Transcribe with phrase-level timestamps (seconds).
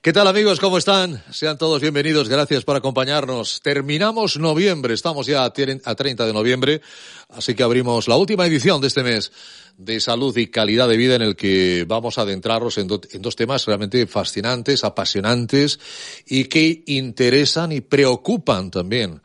[0.00, 0.60] ¿Qué tal amigos?
[0.60, 1.24] ¿Cómo están?
[1.32, 2.28] Sean todos bienvenidos.
[2.28, 3.60] Gracias por acompañarnos.
[3.60, 4.94] Terminamos noviembre.
[4.94, 6.80] Estamos ya a 30 de noviembre.
[7.30, 9.32] Así que abrimos la última edición de este mes
[9.76, 13.66] de salud y calidad de vida en el que vamos a adentrarnos en, dos temas
[13.66, 15.80] realmente fascinantes, apasionantes
[16.26, 19.20] y que interesan y preocupan también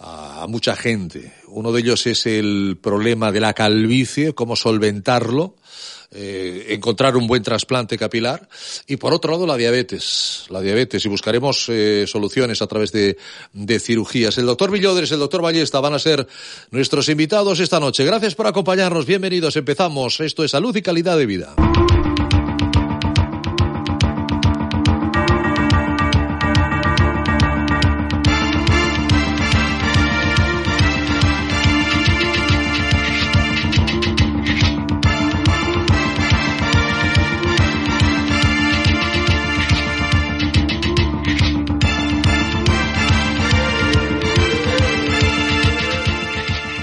[0.00, 1.34] a mucha gente.
[1.46, 5.54] Uno de ellos es el problema de la calvicie, cómo solventarlo
[6.12, 8.48] eh, encontrar un buen trasplante capilar
[8.86, 13.16] y por otro lado la diabetes, la diabetes y buscaremos eh, soluciones a través de,
[13.52, 14.36] de cirugías.
[14.38, 16.26] El doctor Villodres, el doctor Ballesta van a ser
[16.70, 18.04] nuestros invitados esta noche.
[18.04, 20.20] Gracias por acompañarnos, bienvenidos, empezamos.
[20.20, 21.54] Esto es salud y calidad de vida.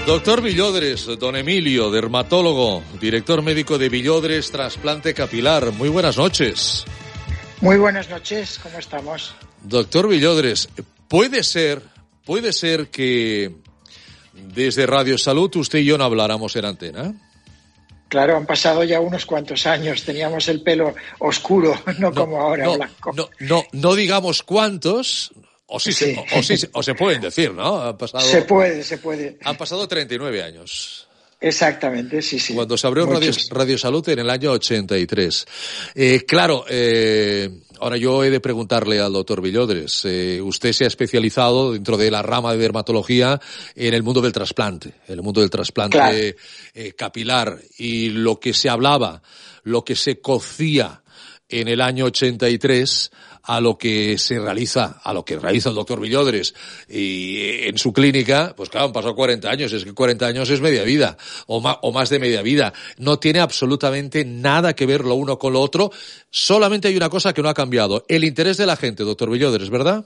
[0.08, 5.70] Doctor Villodres, don Emilio, dermatólogo, director médico de Villodres Trasplante Capilar.
[5.72, 6.86] Muy buenas noches.
[7.60, 9.34] Muy buenas noches, ¿cómo estamos?
[9.64, 10.70] Doctor Villodres,
[11.08, 11.82] puede ser,
[12.24, 13.54] puede ser que
[14.32, 17.14] desde Radio Salud usted y yo no habláramos en antena.
[18.08, 23.12] Claro, han pasado ya unos cuantos años, teníamos el pelo oscuro, no, como ahora blanco.
[23.14, 25.34] No, no, no digamos cuántos,
[25.68, 26.16] o sí, Se,
[26.72, 27.82] o, se pueden decir, ¿no?
[27.82, 29.38] Han pasado, se puede, se puede.
[29.44, 31.08] Han pasado 39 años.
[31.40, 32.54] Exactamente, sí, sí.
[32.54, 35.46] Cuando se abrió Radio, Salud en el año 83.
[35.94, 40.04] Eh, claro, eh, ahora yo he de preguntarle al doctor Villodres.
[40.04, 43.40] Eh, usted se ha especializado dentro de la rama de dermatología
[43.76, 46.34] en el mundo del trasplante, en el mundo del trasplante
[46.74, 47.56] eh, capilar.
[47.76, 49.22] Y lo que se hablaba,
[49.62, 51.02] lo que se cocía
[51.48, 53.12] en el año 83
[53.48, 56.54] a lo que se realiza, a lo que realiza el doctor Villodres
[56.86, 60.60] y en su clínica, pues claro, han pasado 40 años, es que 40 años es
[60.60, 61.16] media vida,
[61.46, 62.74] o o más de media vida.
[62.98, 65.90] No tiene absolutamente nada que ver lo uno con lo otro,
[66.30, 69.70] solamente hay una cosa que no ha cambiado, el interés de la gente, doctor Villodres,
[69.70, 70.04] ¿verdad?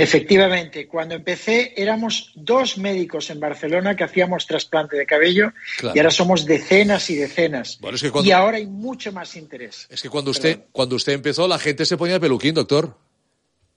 [0.00, 5.52] Efectivamente, cuando empecé éramos dos médicos en Barcelona que hacíamos trasplante de cabello
[5.92, 7.80] y ahora somos decenas y decenas.
[8.22, 9.88] Y ahora hay mucho más interés.
[9.90, 12.96] Es que cuando usted, cuando usted empezó la gente se ponía peluquín, doctor.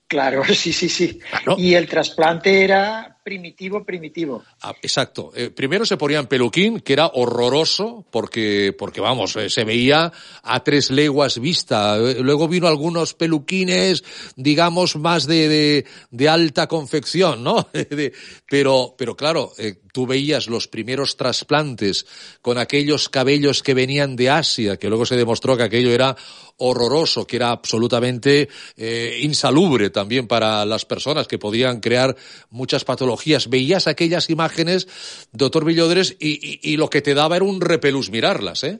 [0.05, 1.19] Claro, sí, sí, sí.
[1.57, 4.43] Y el trasplante era primitivo, primitivo.
[4.61, 5.31] Ah, exacto.
[5.35, 10.11] Eh, primero se ponían peluquín, que era horroroso, porque, porque vamos, eh, se veía
[10.43, 11.97] a tres leguas vista.
[11.97, 14.03] Eh, luego vino algunos peluquines,
[14.35, 17.67] digamos, más de, de, de alta confección, ¿no?
[18.49, 19.51] pero, pero claro,
[19.93, 22.05] tú veías los primeros trasplantes
[22.41, 26.15] con aquellos cabellos que venían de Asia, que luego se demostró que aquello era
[26.57, 28.49] horroroso, que era absolutamente
[29.21, 32.15] insalubre también para las personas, que podían crear
[32.51, 34.87] muchas patologías Veías aquellas imágenes,
[35.31, 38.79] doctor Villodres, y, lo que te daba era un repelús mirarlas, ¿eh?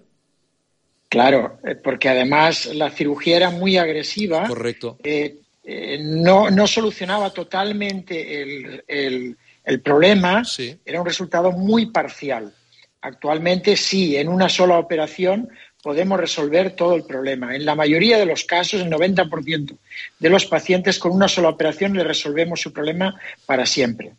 [1.10, 4.48] Claro, eh, porque además la cirugía era muy agresiva.
[4.48, 4.98] Correcto.
[5.04, 9.38] Eh, eh, no, no solucionaba totalmente el, el,
[9.82, 10.44] problema,
[10.86, 12.54] era un resultado muy parcial.
[13.02, 15.50] Actualmente sí, en una sola operación
[15.82, 17.56] podemos resolver todo el problema.
[17.56, 19.78] En la mayoría de los casos, el 90%
[20.20, 24.14] de los pacientes con una sola operación le resolvemos su problema para siempre.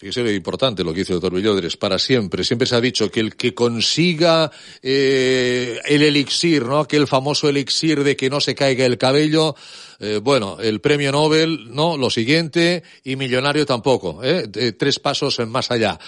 [0.00, 2.42] Fíjese lo importante lo que dice el doctor Villodres, para siempre.
[2.42, 4.50] Siempre se ha dicho que el que consiga
[4.82, 6.80] eh, el elixir, ¿no?
[6.80, 9.54] Aquel famoso elixir de que no se caiga el cabello,
[10.00, 14.48] eh, bueno, el premio Nobel, no, lo siguiente, y millonario tampoco, ¿eh?
[14.76, 15.98] tres pasos más allá.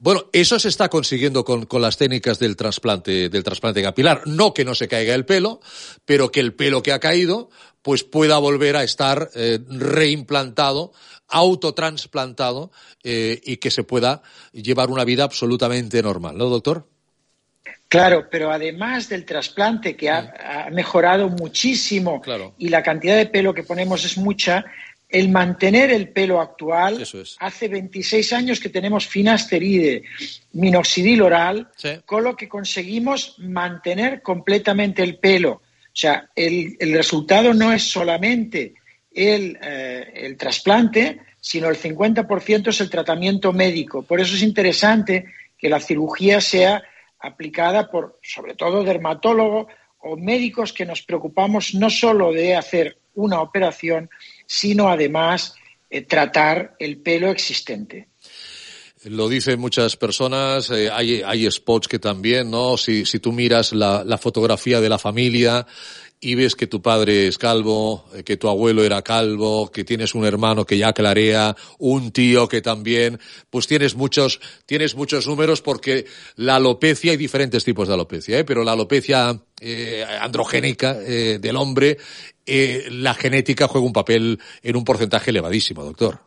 [0.00, 4.22] Bueno, eso se está consiguiendo con, las técnicas del trasplante, del trasplante capilar.
[4.26, 5.60] No que no se caiga el pelo,
[6.04, 7.50] pero que el pelo que ha caído,
[7.82, 10.92] pues pueda volver a estar eh, reimplantado,
[11.26, 12.70] autotransplantado,
[13.02, 16.88] eh, y que se pueda llevar una vida absolutamente normal, ¿no, doctor?
[17.88, 22.54] Claro, pero además del trasplante que ha, ha mejorado muchísimo claro.
[22.58, 24.66] y la cantidad de pelo que ponemos es mucha,
[25.08, 27.02] el mantener el pelo actual,
[27.38, 30.02] hace 26 años que tenemos finasteride,
[30.52, 31.68] minoxidil oral,
[32.04, 35.52] con lo que conseguimos mantener completamente el pelo.
[35.52, 38.74] O sea, el, resultado no es solamente
[39.14, 44.02] el, eh, el trasplante, sino el 50% es el tratamiento médico.
[44.02, 45.24] Por eso es interesante
[45.56, 46.82] que la cirugía sea
[47.20, 49.68] aplicada por, sobre todo, dermatólogo
[50.00, 54.10] o médicos que nos preocupamos no solo de hacer una operación,
[54.46, 55.54] sino además
[55.90, 58.08] eh, tratar el pelo existente.
[59.04, 62.76] Lo dicen muchas personas, eh, hay, spots que también, ¿no?
[62.76, 65.66] Si, tú miras la fotografía de la familia
[66.20, 70.14] y ves que tu padre es calvo, eh, que tu abuelo era calvo, que tienes
[70.14, 73.18] un hermano que ya clarea, un tío que también,
[73.50, 76.06] pues tienes muchos, tienes muchos números porque
[76.36, 78.44] la alopecia, hay diferentes tipos de alopecia, ¿eh?
[78.44, 81.98] pero la alopecia eh, androgénica eh, del hombre,
[82.46, 86.20] eh, la genética juega un papel en un porcentaje elevadísimo, doctor.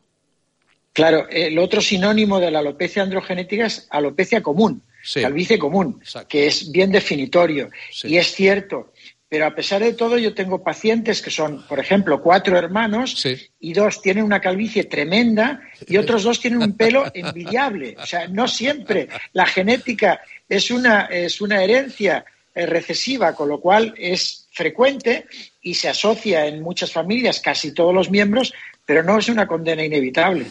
[0.91, 4.83] Claro, el otro sinónimo de la alopecia androgenética es alopecia común,
[5.13, 7.69] calvicie común, que es bien definitorio.
[8.03, 8.91] Y es cierto
[9.31, 13.25] pero a pesar de todo yo tengo pacientes que son, por ejemplo, cuatro hermanos
[13.61, 17.95] y dos tienen una calvicie tremenda y otros dos tienen un pelo envidiable.
[17.97, 20.19] O sea, no siempre la genética
[20.49, 25.27] es una, es una herencia eh, recesiva, con lo cual es frecuente
[25.61, 28.53] y se asocia en muchas familias, casi todos los miembros,
[28.85, 30.47] pero no es una condena inevitable.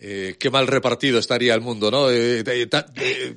[0.00, 2.10] Eh, qué mal repartido estaría el mundo, ¿no?
[2.10, 2.44] Eh,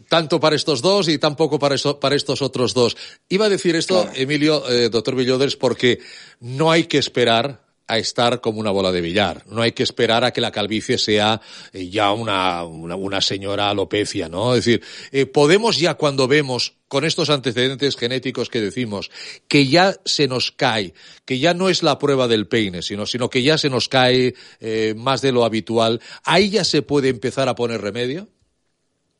[0.09, 2.97] tanto para estos dos y tampoco para, para estos otros dos.
[3.29, 5.99] Iba a decir esto, Emilio, eh, doctor Villoders, porque
[6.39, 9.43] no hay que esperar a estar como una bola de billar.
[9.47, 11.41] No hay que esperar a que la calvicie sea
[11.71, 14.55] eh, ya una, una, señora alopecia, ¿no?
[14.55, 19.11] Es decir, eh, podemos ya cuando vemos con estos antecedentes genéticos que decimos,
[19.47, 20.93] que ya se nos cae,
[21.25, 24.35] que ya no es la prueba del peine, sino, sino que ya se nos cae
[24.59, 28.27] eh, más de lo habitual, ¿ahí ya se puede empezar a poner remedio?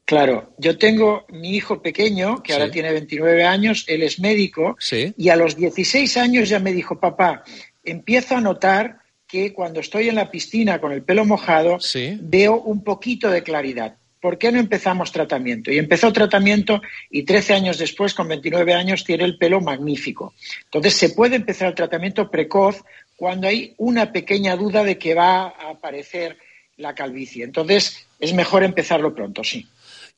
[0.08, 4.78] Claro, yo tengo mi hijo pequeño, que ahora tiene 29 años, él es médico,
[5.18, 7.44] y a los 16 años ya me dijo, papá,
[7.88, 11.80] empiezo a notar que cuando estoy en la piscina con el pelo mojado
[12.22, 13.96] veo un poquito de claridad.
[14.22, 15.72] ¿Por qué no empezamos tratamiento?
[15.72, 16.82] Y empezó tratamiento
[17.12, 20.34] y 13 años después, con 29 años, tiene el pelo magnífico.
[20.66, 22.84] Entonces, se puede empezar el tratamiento precoz
[23.16, 26.38] cuando hay una pequeña duda de que va a aparecer
[26.78, 27.44] la calvicie.
[27.44, 29.68] Entonces, es mejor empezarlo pronto, sí.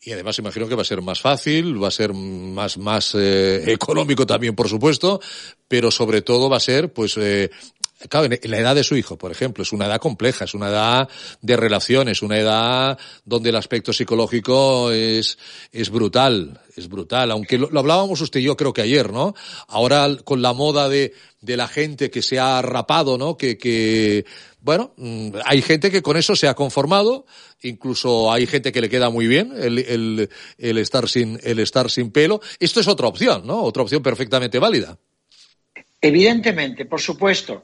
[0.01, 3.71] Y además imagino que va a ser más fácil, va a ser más, más eh,
[3.71, 5.19] económico también, por supuesto,
[5.67, 7.49] pero sobre todo va a ser, pues, eh,
[8.07, 10.69] claro, en la edad de su hijo, por ejemplo, es una edad compleja, es una
[10.69, 11.09] edad
[11.41, 15.37] de relaciones, una edad donde el aspecto psicológico es,
[15.71, 17.31] es brutal, es brutal.
[17.31, 19.33] Aunque lo, hablábamos usted y yo creo que ayer, ¿no?
[19.67, 23.35] Ahora con la moda de, de la gente que se ha rapado, ¿no?
[23.35, 24.25] Que, que,
[24.61, 27.25] bueno, mm, hay gente que con eso se ha conformado,
[27.61, 31.89] incluso hay gente que le queda muy bien el, el, el, estar sin, el estar
[31.89, 32.39] sin pelo.
[32.59, 33.61] Esto es otra opción, ¿no?
[33.63, 34.97] Otra opción perfectamente válida.
[36.01, 37.63] Evidentemente, por supuesto.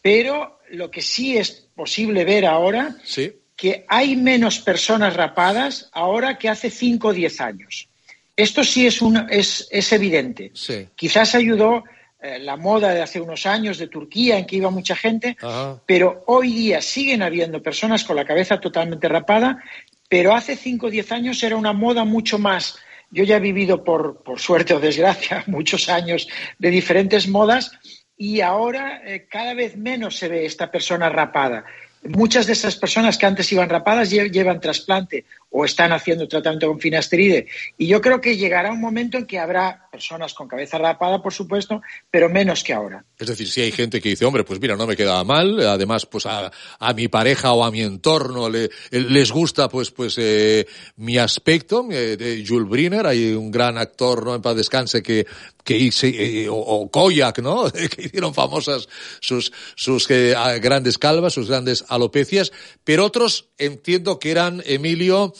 [0.00, 3.32] Pero lo que sí es posible ver ahora, sí.
[3.56, 7.88] que hay menos personas rapadas ahora que hace 5 o 10 años.
[8.36, 10.50] Esto sí es, un, es, es evidente.
[10.54, 10.88] Sí.
[10.96, 11.84] Quizás ayudó
[12.24, 15.36] eh, la moda de hace unos años de Turquía en que iba mucha gente,
[15.84, 19.62] pero hoy día siguen habiendo personas con la cabeza totalmente rapada,
[20.08, 22.76] pero hace 5 o 10 años era una moda mucho más.
[23.12, 26.26] Yo ya he vivido, por, por suerte o desgracia, muchos años
[26.58, 27.70] de diferentes modas
[28.16, 31.64] y ahora eh, cada vez menos se ve esta persona rapada.
[32.04, 36.80] Muchas de esas personas que antes iban rapadas llevan trasplante o están haciendo tratamiento con
[36.80, 37.46] finasteride.
[37.76, 41.34] Y yo creo que llegará un momento en que habrá personas con cabeza rapada, por
[41.34, 43.04] supuesto, pero menos que ahora.
[43.18, 46.06] Es decir, si hay gente que dice, hombre, pues mira, no me quedaba mal, además,
[46.06, 46.50] pues a,
[46.96, 52.16] mi pareja o a mi entorno le, les gusta, pues, pues, eh, mi aspecto, eh,
[52.16, 54.34] de Jules Briner, hay un gran actor, ¿no?
[54.34, 55.26] En paz descanse, que,
[55.62, 57.70] que hice, eh, o, Koyak, ¿no?
[57.70, 58.88] que hicieron famosas
[59.20, 62.52] sus, sus grandes calvas, sus grandes alopecias,
[62.84, 65.32] pero otros entiendo que eran, Emilio,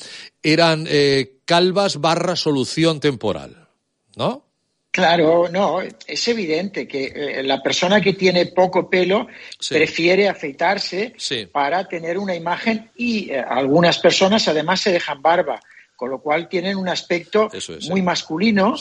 [0.42, 3.68] eran eh, calvas barra solución temporal,
[4.16, 4.46] ¿no?
[4.90, 9.26] Claro, no, es evidente que eh, la persona que tiene poco pelo
[9.58, 9.72] Sí.
[9.74, 11.46] prefiere afeitarse Sí.
[11.50, 15.58] para tener una imagen y eh, algunas personas además se dejan barba,
[15.96, 18.02] con lo cual tienen un aspecto es, muy sí.
[18.02, 18.74] masculino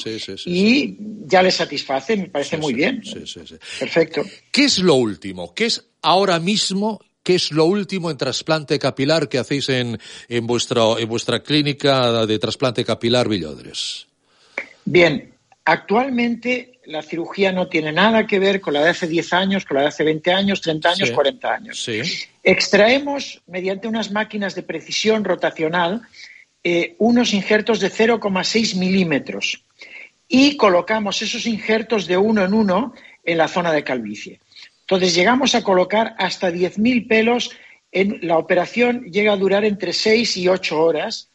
[0.46, 3.02] y ya les satisface, me parece muy bien.
[3.06, 3.56] sí, sí, sí.
[3.80, 4.24] Perfecto.
[4.52, 5.54] ¿Qué es lo último?
[5.54, 7.00] ¿Qué es ahora mismo?
[7.24, 12.26] ¿Qué es lo último en trasplante capilar que hacéis en, en, vuestra, en vuestra clínica
[12.26, 14.08] de trasplante capilar Villodres?
[14.86, 15.32] Bien,
[15.66, 19.78] actualmente la cirugía no tiene nada que ver con la de hace 10 años, con
[19.78, 21.14] la de hace 20 años, 30 años, Sí.
[21.14, 21.84] 40 años.
[21.84, 22.02] Sí.
[22.44, 26.02] Extraemos, mediante unas máquinas de precisión rotacional,
[26.64, 29.64] eh, unos injertos de 0,6 milímetros
[30.28, 34.40] y colocamos esos injertos de uno en uno en la zona de calvicie.
[34.92, 37.52] Entonces llegamos a colocar hasta 10.000 pelos.
[37.94, 41.30] En la operación llega a durar entre 6 y 8 horas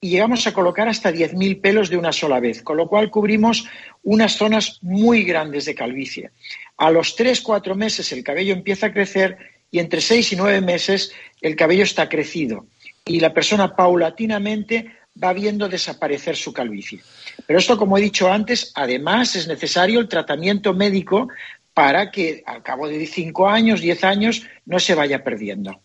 [0.00, 3.68] y llegamos a colocar hasta 10.000 pelos de una sola vez, con lo cual cubrimos
[4.02, 6.30] unas zonas muy grandes de calvicie.
[6.78, 9.36] A los 3-4 meses el cabello empieza a crecer
[9.70, 12.64] y entre 6 y 9 meses el cabello está crecido
[13.04, 14.86] y la persona paulatinamente
[15.22, 17.00] va viendo desaparecer su calvicie.
[17.46, 21.28] Pero esto, como he dicho antes, además es necesario el tratamiento médico
[21.74, 25.80] para que al cabo de 5 años, 10 años, no se vaya perdiendo.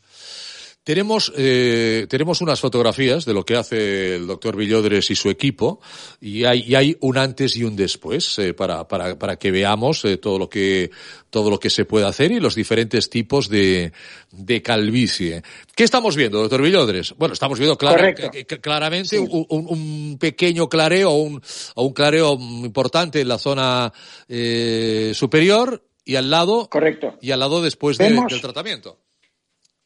[0.88, 5.82] Tenemos, eh, tenemos unas fotografías de lo que hace el doctor Villodres y su equipo
[6.22, 10.06] y hay, y hay un antes y un después eh, para, para, para que veamos
[10.06, 10.89] eh, todo, lo que,
[11.29, 13.91] todo lo que se puede hacer y los diferentes tipos de,
[14.32, 15.44] de calvicie.
[15.75, 17.13] ¿Qué estamos viendo, doctor Villodres?
[17.17, 21.41] Bueno, estamos viendo claramente un, un, pequeño clareo o un,
[21.75, 23.91] o un clareo importante en la zona
[24.29, 27.17] eh, superior y al lado, Correcto.
[27.22, 29.00] y al lado después del tratamiento.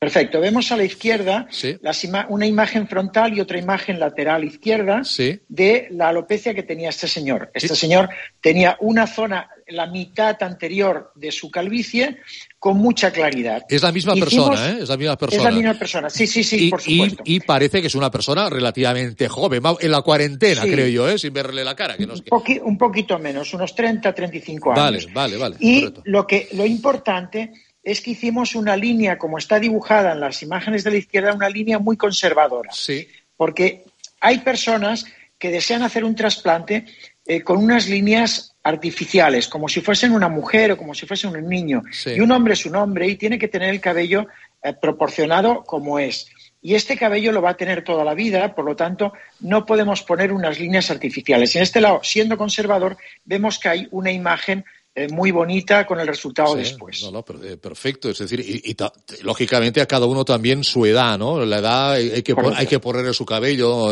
[0.01, 0.39] Perfecto.
[0.39, 1.47] Vemos a la izquierda
[2.29, 5.03] una imagen frontal y otra imagen lateral izquierda
[5.47, 7.51] de la alopecia que tenía este señor.
[7.53, 8.09] Este señor
[8.41, 12.17] tenía una zona, la mitad anterior de su calvicie,
[12.57, 13.61] con mucha claridad.
[13.69, 14.79] Es la misma persona, ¿eh?
[14.81, 15.37] Es la misma persona.
[15.37, 17.23] Es la misma persona, sí, sí, sí, y, por supuesto.
[17.23, 21.19] Y, parece que es una persona relativamente joven, en la cuarentena, creo yo, ¿eh?
[21.19, 21.95] Sin verle la cara.
[21.95, 22.15] Que no
[22.63, 25.05] un, poquito menos, unos 30, 35 años.
[25.13, 25.55] Vale, vale, vale.
[25.59, 27.51] Y lo, que, lo importante
[27.83, 31.49] es que hicimos una línea, como está dibujada en las imágenes de la izquierda, una
[31.49, 32.71] línea muy conservadora.
[32.71, 33.07] Sí.
[33.35, 33.85] Porque
[34.19, 35.05] hay personas
[35.39, 36.85] que desean hacer un trasplante
[37.25, 41.49] eh, con unas líneas artificiales, como si fuesen una mujer o como si fuesen un
[41.49, 41.81] niño.
[42.05, 44.27] Y un hombre es un hombre y tiene que tener el cabello
[44.61, 46.27] eh, proporcionado como es.
[46.61, 50.03] Y este cabello lo va a tener toda la vida, por lo tanto, no podemos
[50.03, 51.55] poner unas líneas artificiales.
[51.55, 56.07] En este lado, siendo conservador, vemos que hay una imagen eh, muy bonita con el
[56.07, 57.01] resultado después.
[57.03, 58.09] No, no, eh, perfecto.
[58.09, 58.75] Es decir, y,
[59.23, 61.45] lógicamente a cada uno también su edad, ¿no?
[61.45, 63.91] La edad, eh, hay que, hay que ponerle su cabello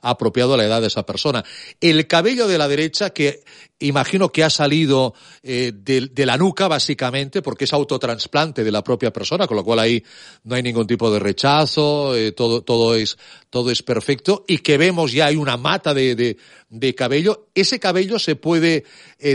[0.00, 1.44] apropiado a la edad de esa persona.
[1.82, 3.42] El cabello de la derecha, que
[3.80, 9.46] imagino que ha salido de, la nuca, básicamente, porque es autotransplante de la propia persona,
[9.46, 10.02] con lo cual ahí
[10.44, 13.16] no hay ningún tipo de rechazo, todo, todo, es,
[13.50, 16.36] todo es perfecto, y que vemos ya hay una mata de,
[16.68, 17.48] de cabello.
[17.54, 18.84] Ese cabello se puede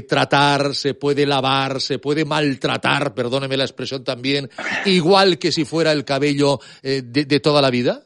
[0.07, 4.49] tratar, se puede lavar, se puede maltratar, perdóneme la expresión también,
[4.85, 8.03] igual que si fuera el cabello eh, de, toda la vida?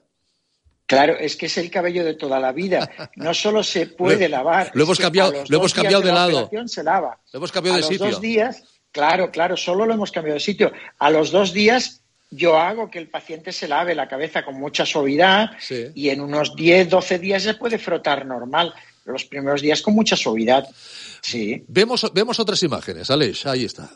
[0.87, 2.89] Claro, es que es el cabello de toda la vida.
[3.17, 4.71] No solo se puede lavar.
[4.73, 6.49] Lo hemos cambiado, lo hemos cambiado de, lado.
[6.65, 7.19] Se lava.
[7.33, 8.05] Lo hemos cambiado de sitio.
[8.05, 8.63] A los dos días,
[8.93, 10.71] claro, claro, solo lo hemos cambiado de sitio.
[10.97, 12.01] A los dos días
[12.31, 15.51] yo hago que el paciente se lave la cabeza con mucha suavidad
[15.93, 18.73] y en unos 10, 12 días se puede frotar normal.
[19.03, 20.67] Los primeros días con mucha suavidad.
[21.21, 21.65] Sí.
[21.67, 23.89] Vemos, vemos otras imágenes, Aleix, ahí está.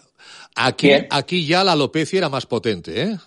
[0.56, 3.18] Aquí, aquí ya la alopecia era más potente, ¿eh?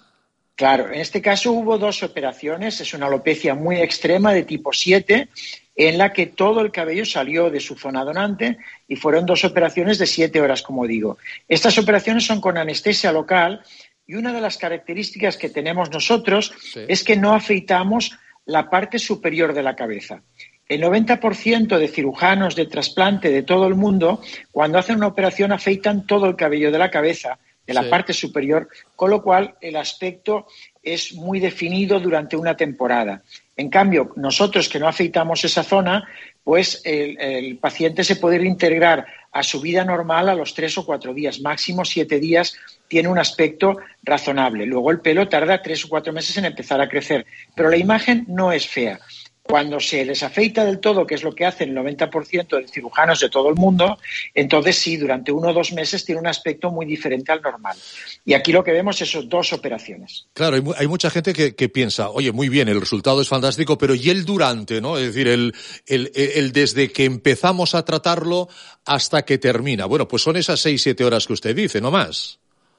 [0.56, 5.28] Claro, en este caso hubo dos operaciones, es una alopecia muy extrema de tipo 7,
[5.76, 9.98] en la que todo el cabello salió de su zona donante y fueron dos operaciones
[9.98, 11.18] de siete horas, como digo.
[11.48, 13.62] Estas operaciones son con anestesia local
[14.06, 19.54] y una de las características que tenemos nosotros es que no afeitamos la parte superior
[19.54, 20.22] de la cabeza.
[20.68, 26.06] El 90% de cirujanos de trasplante de todo el mundo, cuando hacen una operación, afeitan
[26.06, 30.46] todo el cabello de la cabeza, de la parte superior, con lo cual el aspecto
[30.82, 33.22] es muy definido durante una temporada.
[33.56, 36.08] En cambio, nosotros que no afeitamos esa zona,
[36.42, 41.14] pues el, paciente se puede reintegrar a su vida normal a los tres o cuatro
[41.14, 42.54] días, máximo siete días,
[42.86, 44.66] tiene un aspecto razonable.
[44.66, 48.26] Luego el pelo tarda tres o cuatro meses en empezar a crecer, pero la imagen
[48.28, 49.00] no es fea.
[49.46, 53.28] Cuando se desafeita del todo, que es lo que hacen el 90% de cirujanos de
[53.28, 53.98] todo el mundo,
[54.34, 57.76] entonces sí, durante uno o dos meses tiene un aspecto muy diferente al normal.
[58.24, 60.28] Y aquí lo que vemos es dos operaciones.
[60.32, 64.08] Claro, hay, mucha gente que, piensa, oye, muy bien, el resultado es fantástico, pero ¿y
[64.08, 64.96] el durante, no?
[64.96, 65.54] Es decir, el,
[65.86, 68.48] el desde que empezamos a tratarlo
[68.86, 69.84] hasta que termina.
[69.84, 72.38] Bueno, pues son esas seis, siete horas que usted dice, no más.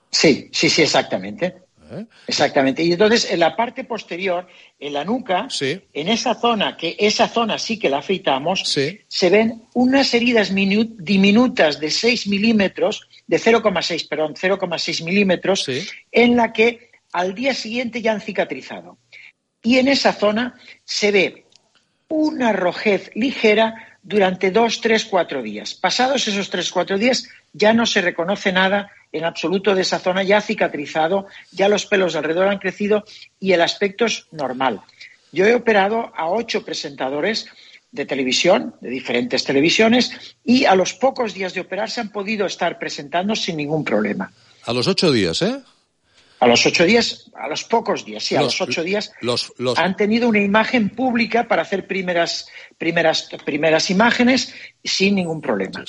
[0.10, 1.65] Sí, sí, sí, exactamente.
[1.92, 2.06] ¿Eh?
[2.28, 2.84] Exactamente.
[2.84, 4.48] Y entonces en la parte posterior,
[4.80, 9.64] en la nuca, en esa zona, que esa zona sí que la afeitamos, se ven
[9.74, 15.70] unas heridas diminutas de 6 milímetros, de 0,6, perdón, 0,6 milímetros,
[16.12, 18.98] en la que al día siguiente ya han cicatrizado.
[19.62, 21.46] Y en esa zona se ve
[22.08, 25.74] una rojez ligera durante dos, tres, cuatro días.
[25.74, 30.24] Pasados esos tres, cuatro días ya no se reconoce nada en absoluto de esa zona,
[30.24, 33.04] ya ha cicatrizado, ya los pelos alrededor han crecido
[33.40, 34.82] y el aspecto es normal.
[35.32, 37.48] Yo he operado a ocho presentadores
[37.92, 42.46] de televisión, de diferentes televisiones, y a los pocos días de operar se han podido
[42.46, 44.32] estar presentando sin ningún problema.
[44.66, 45.62] A los ocho días, ¿eh?
[46.40, 49.12] A los ocho días, a los pocos días, sí, a los ocho días,
[49.78, 55.84] han tenido una imagen pública para hacer primeras, primeras, primeras imágenes sin ningún problema.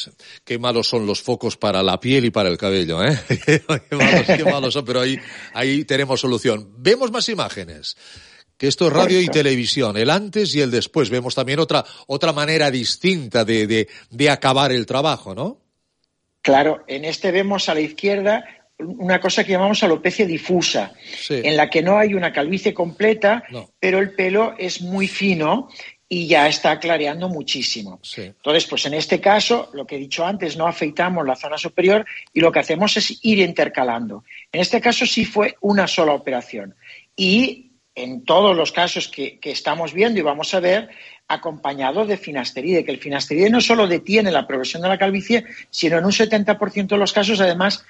[0.45, 3.19] Qué malos son los focos para la piel y para el cabello, ¿eh?
[3.47, 5.19] qué, malos, son, pero ahí,
[5.53, 6.75] ahí tenemos solución.
[6.79, 7.97] Vemos más imágenes
[8.57, 11.11] que esto es radio y televisión, el antes y el después.
[11.11, 15.61] Vemos también otra, otra manera distinta de, de, de, acabar el trabajo, ¿no?
[16.41, 18.45] Claro, en este vemos a la izquierda
[18.79, 20.93] una cosa que llamamos alopecia difusa,
[21.29, 23.43] en la que no hay una calvicie completa,
[23.81, 25.69] pero el pelo es muy fino
[26.09, 28.01] y ya está clareando muchísimo.
[28.17, 32.05] Entonces, pues en este caso, lo que he dicho antes, no afeitamos la zona superior
[32.33, 34.25] y lo que hacemos es ir intercalando.
[34.53, 36.77] En este caso sí fue una sola operación.
[37.17, 40.91] Y en todos los casos que, que estamos viendo y vamos a ver,
[41.29, 45.99] acompañado de finasteride, que el finasteride no solo detiene la progresión de la calvicie, sino
[45.99, 47.85] en un 70% de los casos, además,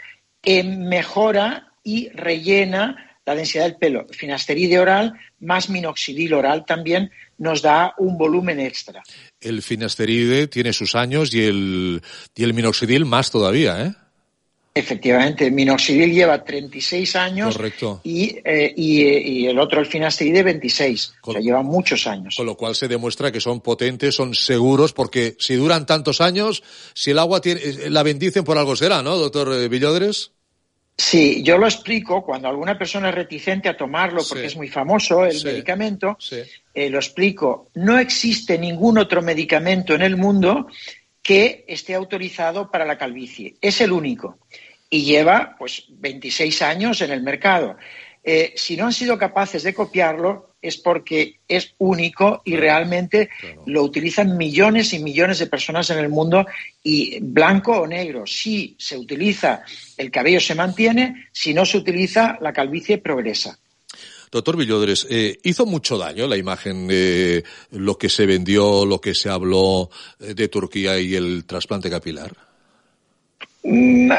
[0.65, 4.07] mejora y rellena la densidad del pelo.
[4.11, 9.03] Finasteride oral más minoxidil oral también nos da un volumen extra.
[9.41, 12.03] El finasteride tiene sus años y el,
[12.35, 13.93] y el minoxidil más todavía, ¿eh?
[14.76, 18.03] Efectivamente, el minoxidil lleva 36 años Correcto.
[18.05, 21.15] Y, eh, y, el otro, el finasteride, 26.
[21.23, 22.35] o sea, lleva muchos años.
[22.37, 26.62] Con lo cual se demuestra que son potentes, son seguros, porque si duran tantos años,
[26.93, 30.33] si el agua tiene, eh, la bendicen por algo será, ¿no, doctor eh, Villodres?
[30.99, 35.26] Sí, yo lo explico cuando alguna persona es reticente a tomarlo porque es muy famoso
[35.26, 36.17] el medicamento,
[36.73, 37.71] eh, lo explico.
[37.75, 40.69] No existe ningún otro medicamento en el mundo
[41.23, 43.57] que esté autorizado para la calvicie.
[43.61, 44.38] Es el único
[44.88, 47.76] y lleva pues 26 años en el mercado.
[48.28, 53.30] Eh, si no han sido capaces de copiarlo es porque es único y realmente
[53.66, 56.45] lo utilizan millones y millones de personas en el mundo
[56.83, 58.26] y blanco o negro.
[58.26, 59.62] Si se utiliza,
[59.97, 63.56] el cabello se mantiene, si no se utiliza, la calvicie progresa.
[64.33, 69.14] Doctor Villodres, eh, ¿hizo mucho daño la imagen de lo que se vendió, lo que
[69.14, 72.33] se habló eh, de Turquía y el trasplante capilar?
[73.62, 74.11] Mm,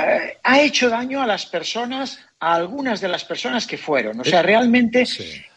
[0.44, 4.20] ha hecho daño a las personas a algunas de las personas que fueron.
[4.20, 5.06] O sea, realmente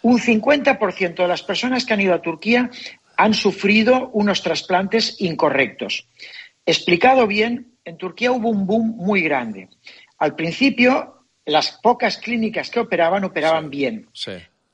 [0.02, 2.70] un 50% de las personas que han ido a Turquía
[3.16, 6.06] han sufrido unos trasplantes incorrectos.
[6.64, 9.68] Explicado bien, en Turquía hubo un boom muy grande.
[10.18, 14.08] Al principio, las pocas clínicas que operaban operaban bien.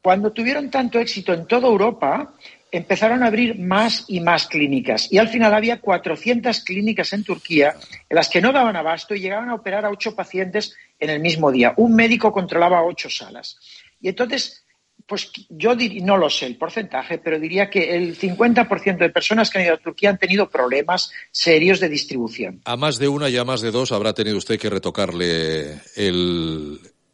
[0.02, 2.34] Cuando tuvieron tanto éxito en toda Europa,
[2.72, 5.10] empezaron a abrir más y más clínicas.
[5.12, 7.74] Y al final había 400 clínicas en Turquía
[8.08, 11.20] en las que no daban abasto y llegaban a operar a ocho pacientes en el
[11.20, 11.74] mismo día.
[11.76, 13.58] Un médico controlaba ocho salas.
[14.00, 14.64] Y entonces,
[15.06, 19.58] pues yo no lo sé el porcentaje, pero diría que el 50% de personas que
[19.58, 22.60] han ido a Turquía han tenido problemas serios de distribución.
[22.64, 25.80] A más de una y a más de dos habrá tenido usted que retocarle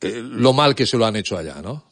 [0.01, 1.92] lo mal que se lo han hecho allá, ¿no?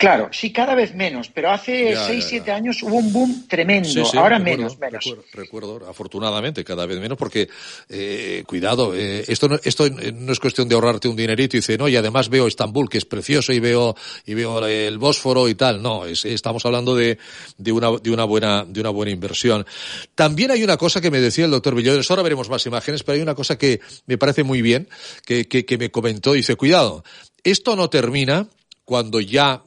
[0.00, 4.38] Claro, sí, cada vez menos, pero hace seis, siete años hubo un boom tremendo, ahora
[4.38, 5.14] menos, menos.
[5.34, 7.50] Recuerdo, afortunadamente, cada vez menos, porque,
[7.90, 11.76] eh, cuidado, eh, esto, no, esto no es cuestión de ahorrarte un dinerito y dice,
[11.76, 15.54] no, y además veo Estambul, que es precioso, y veo, y veo el Bósforo y
[15.54, 17.18] tal, no, estamos hablando de,
[17.58, 19.66] de, una, de, una buena, de una buena inversión.
[20.14, 23.16] También hay una cosa que me decía el doctor Villodres, ahora veremos más imágenes, pero
[23.16, 24.88] hay una cosa que me parece muy bien,
[25.26, 27.04] que, que, que me comentó, dice, cuidado,
[27.44, 28.48] esto no termina
[28.86, 29.62] cuando ya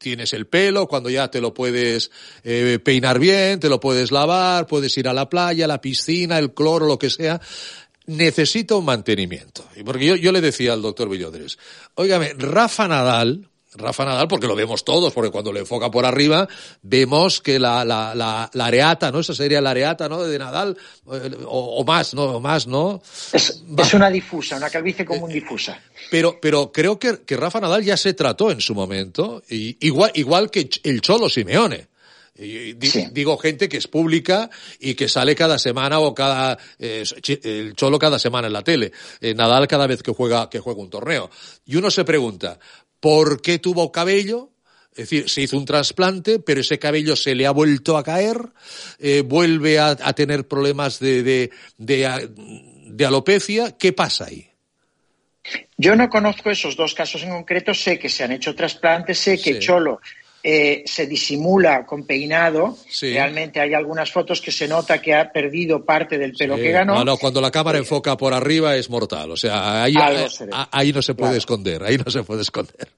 [0.00, 2.10] tienes el pelo, cuando ya te lo puedes
[2.42, 6.38] eh, peinar bien, te lo puedes lavar, puedes ir a la playa, a la piscina,
[6.38, 7.40] el cloro, lo que sea,
[8.06, 9.68] necesita un mantenimiento.
[9.84, 11.58] Porque yo, yo le decía al doctor Villodres,
[11.94, 16.48] óigame, Rafa Nadal, Rafa Nadal, porque lo vemos todos, porque cuando le enfoca por arriba,
[16.82, 19.20] vemos que la, la, la, la areata, ¿no?
[19.20, 20.24] Esa sería la areata, ¿no?
[20.24, 20.76] De Nadal,
[21.12, 22.24] eh, o, más, ¿no?
[22.24, 23.00] O más, ¿no?
[23.32, 25.80] Es, es, una difusa, una calvicie común difusa.
[26.10, 30.10] Pero, pero creo que, que Rafa Nadal ya se trató en su momento, y, igual,
[30.14, 31.88] igual que el Cholo Simeone.
[32.40, 37.04] Digo gente que es pública y que sale cada semana o cada eh,
[37.42, 40.80] el cholo cada semana en la tele, eh, Nadal cada vez que juega que juega
[40.80, 41.28] un torneo.
[41.66, 42.58] Y uno se pregunta,
[43.00, 44.50] ¿Por qué tuvo cabello?
[44.92, 48.38] Es decir, se hizo un trasplante, pero ese cabello se le ha vuelto a caer,
[48.98, 53.76] eh, vuelve a, tener problemas de, de, de, alopecia.
[53.78, 54.48] ¿Qué pasa ahí?
[55.76, 57.72] Yo no conozco esos dos casos en concreto.
[57.72, 60.00] Sé que se han hecho trasplantes, sé que Cholo
[60.42, 62.78] eh, se disimula con peinado.
[63.00, 66.94] Realmente hay algunas fotos que se nota que ha perdido parte del pelo que ganó.
[66.94, 69.30] No, no, cuando la cámara enfoca por arriba es mortal.
[69.30, 69.94] O sea, ahí,
[70.70, 72.88] ahí no se puede esconder, ahí no se puede esconder.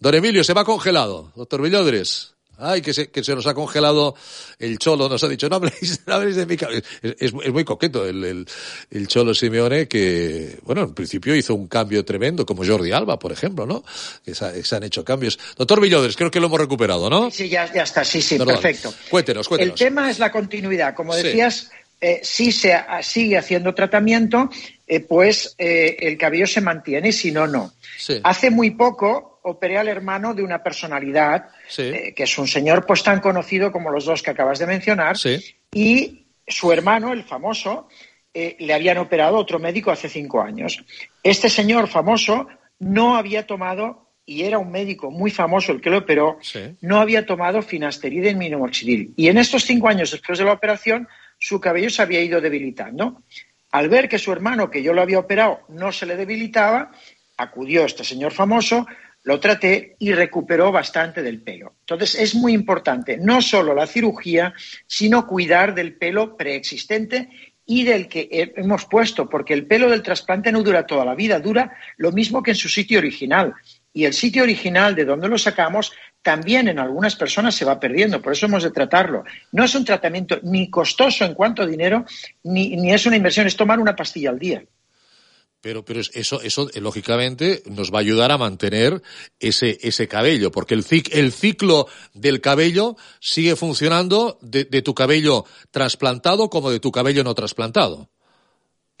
[0.00, 1.32] Don Emilio, se va congelado.
[1.34, 2.34] Doctor Villodres.
[2.58, 4.14] Ay, que se, que se nos ha congelado
[4.58, 6.82] el cholo, nos ha dicho, no habléis, no habléis de mi cabello.
[7.02, 8.46] Es, es, muy coqueto el, el,
[8.90, 13.32] el, cholo Simeone que, bueno, en principio hizo un cambio tremendo, como Jordi Alba, por
[13.32, 13.84] ejemplo, ¿no?
[14.24, 15.38] Que se, se han hecho cambios.
[15.56, 17.30] Doctor Villodres, creo que lo hemos recuperado, ¿no?
[17.30, 18.54] Sí, ya, ya está, sí, sí, Perdón.
[18.60, 18.94] perfecto.
[19.10, 19.80] Cuéntenos, cuéntenos.
[19.80, 20.94] El tema es la continuidad.
[20.94, 21.68] Como decías, sí
[22.00, 24.50] eh, si se sigue haciendo tratamiento,
[24.86, 27.72] eh, pues eh, el cabello se mantiene, si no, no.
[27.98, 28.20] Sí.
[28.22, 31.82] Hace muy poco operé al hermano de una personalidad, sí.
[31.82, 35.16] eh, que es un señor pues tan conocido como los dos que acabas de mencionar,
[35.16, 35.56] sí.
[35.72, 37.88] y su hermano, el famoso,
[38.32, 40.84] eh, le habían operado otro médico hace cinco años.
[41.22, 45.98] Este señor famoso no había tomado y era un médico muy famoso el que lo
[45.98, 46.76] operó, sí.
[46.82, 49.14] no había tomado finasterida y minoxidil.
[49.16, 51.08] Y en estos cinco años después de la operación,
[51.38, 53.22] su cabello se había ido debilitando.
[53.70, 56.92] Al ver que su hermano, que yo lo había operado, no se le debilitaba,
[57.38, 58.86] acudió este señor famoso,
[59.28, 61.74] lo traté y recuperó bastante del pelo.
[61.80, 64.54] Entonces es muy importante no solo la cirugía,
[64.86, 67.28] sino cuidar del pelo preexistente
[67.66, 71.40] y del que hemos puesto, porque el pelo del trasplante no dura toda la vida,
[71.40, 73.52] dura lo mismo que en su sitio original.
[73.92, 78.22] Y el sitio original de donde lo sacamos también en algunas personas se va perdiendo,
[78.22, 79.24] por eso hemos de tratarlo.
[79.52, 82.06] No es un tratamiento ni costoso en cuanto a dinero,
[82.44, 84.64] ni, ni es una inversión, es tomar una pastilla al día.
[85.60, 89.02] Pero, pero eso, eso, lógicamente, nos va a ayudar a mantener
[89.40, 94.94] ese, ese cabello, porque el, cic, el ciclo del cabello sigue funcionando de, de tu
[94.94, 98.08] cabello trasplantado como de tu cabello no trasplantado.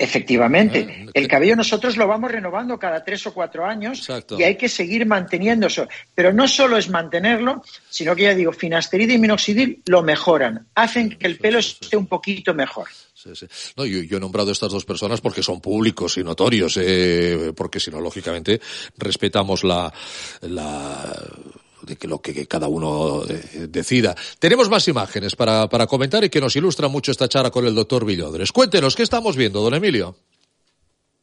[0.00, 1.06] Efectivamente, ¿Eh?
[1.12, 4.38] el cabello nosotros lo vamos renovando cada tres o cuatro años Exacto.
[4.38, 5.88] y hay que seguir manteniendo eso.
[6.14, 11.10] Pero no solo es mantenerlo, sino que ya digo, finasterida y minoxidil lo mejoran, hacen
[11.10, 12.86] que el pelo esté un poquito mejor.
[13.20, 13.46] Sí, sí.
[13.76, 17.52] No, yo, yo, he nombrado a estas dos personas porque son públicos y notorios, eh,
[17.56, 18.60] porque si no, lógicamente,
[18.96, 19.92] respetamos la,
[20.42, 21.20] la
[21.82, 24.14] de que lo que, que cada uno eh, decida.
[24.38, 27.74] Tenemos más imágenes para, para comentar y que nos ilustra mucho esta charla con el
[27.74, 28.52] doctor Villodres.
[28.52, 30.16] Cuéntenos, ¿qué estamos viendo, don Emilio?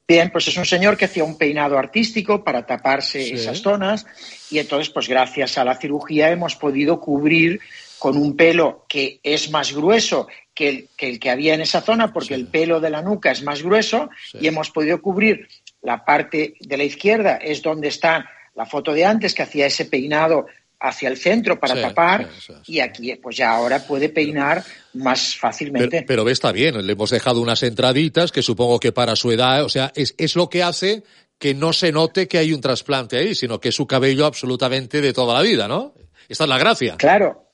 [0.08, 3.32] Bien, pues es un señor que hacía un peinado artístico para taparse Sí.
[3.36, 4.06] esas zonas
[4.52, 7.60] y entonces, pues gracias a la cirugía hemos podido cubrir
[8.06, 11.82] con un pelo que es más grueso que el que, el que había en esa
[11.82, 12.42] zona, porque Sí.
[12.42, 14.38] el pelo de la nuca es más grueso Sí.
[14.42, 15.48] y hemos podido cubrir
[15.82, 19.86] la parte de la izquierda, es donde está la foto de antes, que hacía ese
[19.86, 20.46] peinado
[20.80, 22.72] hacia el centro para Sí, tapar sí, sí, sí.
[22.74, 24.64] y aquí pues ya ahora puede peinar
[24.94, 25.90] más fácilmente.
[25.90, 29.32] Pero, pero ve, está bien, le hemos dejado unas entraditas que supongo que para su
[29.32, 31.02] edad, o sea, es, es lo que hace
[31.40, 35.02] que no se note que hay un trasplante ahí, sino que es su cabello absolutamente
[35.02, 35.96] de toda la vida, ¿no?
[36.30, 36.96] Esta es la gracia.
[36.98, 37.45] Claro,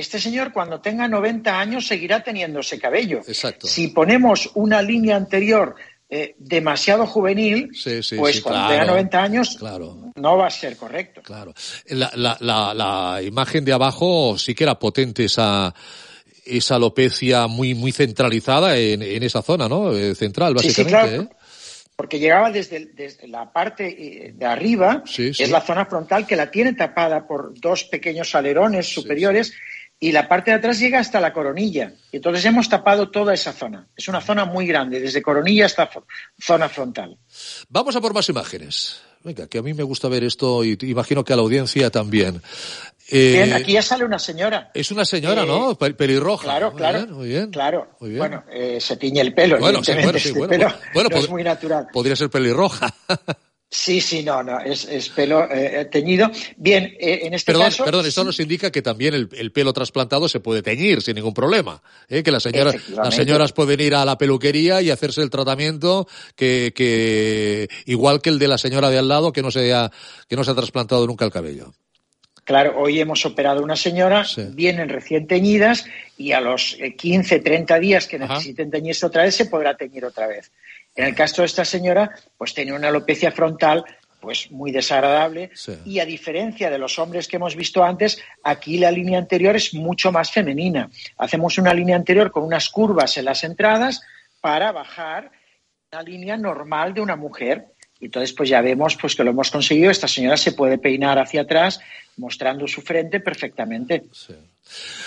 [0.00, 3.20] este señor cuando tenga 90 años seguirá teniendo ese cabello.
[3.26, 3.66] Exacto.
[3.66, 5.74] Si ponemos una línea anterior
[6.08, 8.72] eh, demasiado juvenil, Sí, sí, pues sí, cuando claro.
[8.80, 10.12] tenga 90 años Claro.
[10.16, 11.22] no va a ser correcto.
[11.22, 11.54] Claro.
[11.86, 15.72] La, la, la, la imagen de abajo sí que era potente esa,
[16.44, 19.92] esa alopecia muy, muy centralizada en, en esa zona, ¿no?
[19.92, 21.08] Eh, Central, Sí, sí, básicamente.
[21.16, 21.22] claro.
[21.22, 21.36] ¿eh?
[21.94, 25.42] Porque llegaba desde, desde la parte de arriba, Sí, sí.
[25.42, 29.52] es la zona frontal que la tiene tapada por dos pequeños alerones superiores
[30.02, 31.92] y la parte de atrás llega hasta la coronilla.
[32.10, 33.86] Y entonces hemos tapado toda esa zona.
[33.94, 35.90] Es una zona muy grande, desde coronilla hasta
[36.40, 37.18] zona frontal.
[37.68, 39.02] Vamos a por más imágenes.
[39.22, 42.40] Venga, que a mí me gusta ver esto y imagino que a la audiencia también.
[43.12, 44.70] Eh, Bien, aquí ya sale una señora.
[44.72, 45.76] Es una señora, Eh, ¿no?
[45.78, 46.44] Pel- Pelirroja.
[46.44, 46.98] Claro, Muy claro.
[47.00, 47.50] bien, muy bien.
[47.50, 47.88] Claro.
[48.00, 48.18] Muy bien.
[48.20, 51.08] Bueno, eh, se tiñe el pelo, Bueno, sí, bueno, sí, este bueno, pelo bueno, bueno,
[51.10, 51.88] no es muy natural.
[51.92, 52.94] Podría ser pelirroja.
[53.72, 56.28] Sí, sí, no, no, es, es pelo eh, teñido.
[56.56, 57.84] Bien, eh, en este perdón, caso...
[57.84, 61.34] perdón, esto nos indica que también el, el pelo trasplantado se puede teñir sin ningún
[61.34, 61.80] problema.
[62.08, 62.24] ¿eh?
[62.24, 66.72] Que las señoras, las señoras pueden ir a la peluquería y hacerse el tratamiento que,
[66.74, 69.92] que igual que el de la señora de al lado que no se ha,
[70.28, 71.72] que no se ha trasplantado nunca el cabello.
[72.42, 74.42] Claro, hoy hemos operado una señora, Sí.
[74.52, 75.84] vienen recién teñidas
[76.18, 78.34] y a los eh, 15, 30 días que Ajá.
[78.34, 80.50] necesiten teñirse otra vez se podrá teñir otra vez.
[80.94, 83.84] En el caso de esta señora, pues tenía una alopecia frontal
[84.20, 85.72] pues muy desagradable Sí.
[85.86, 89.72] y a diferencia de los hombres que hemos visto antes, aquí la línea anterior es
[89.72, 90.90] mucho más femenina.
[91.16, 94.02] Hacemos una línea anterior con unas curvas en las entradas
[94.42, 95.30] para bajar
[95.90, 97.66] la línea normal de una mujer.
[97.98, 99.90] Y entonces pues ya vemos pues que lo hemos conseguido.
[99.90, 101.80] Esta señora se puede peinar hacia atrás
[102.16, 104.04] mostrando su frente perfectamente.
[104.12, 104.34] Sí.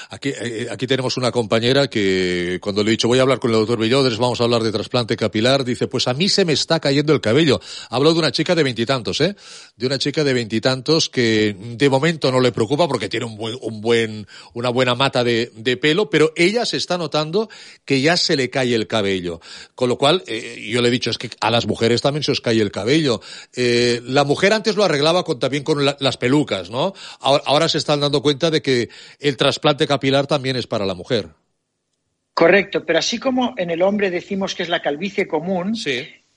[0.10, 3.52] Aquí, eh, aquí tenemos una compañera que cuando le he dicho voy a hablar con
[3.52, 6.54] el doctor Villodres, vamos a hablar de trasplante capilar, dice pues a mí se me
[6.54, 7.60] está cayendo el cabello.
[7.90, 9.36] Hablo de una chica de veintitantos, ¿eh?
[9.76, 13.58] De una chica de veintitantos que de momento no le preocupa porque tiene un buen,
[13.62, 17.50] un buen una buena mata de, de, pelo, pero ella se está notando
[17.86, 19.40] que ya se le cae el cabello.
[19.76, 22.32] Con lo cual, eh, yo le he dicho es que a las mujeres también se
[22.32, 23.22] os cae el cabello.
[23.56, 26.94] Eh, la mujer antes lo arreglaba con, también con las pelucas, ¿no?
[27.20, 29.53] Ahora, ahora se están dando cuenta de que el trasplante
[29.88, 31.28] capilar también es para la mujer.
[32.34, 35.76] Correcto, pero así como en el hombre decimos que es la calvicie común,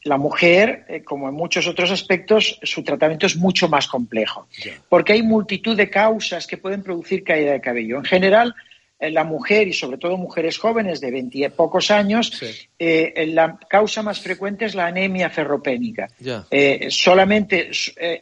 [0.03, 4.47] la mujer, eh, como en muchos otros aspectos, su tratamiento es mucho más complejo,
[4.89, 7.97] porque hay multitud de causas que pueden producir caída de cabello.
[7.97, 8.55] En general,
[8.99, 12.43] eh, la mujer y sobre todo mujeres jóvenes de veinte pocos años,
[12.79, 16.09] eh, la causa más frecuente es la anemia ferropénica.
[16.51, 17.71] Eh, solamente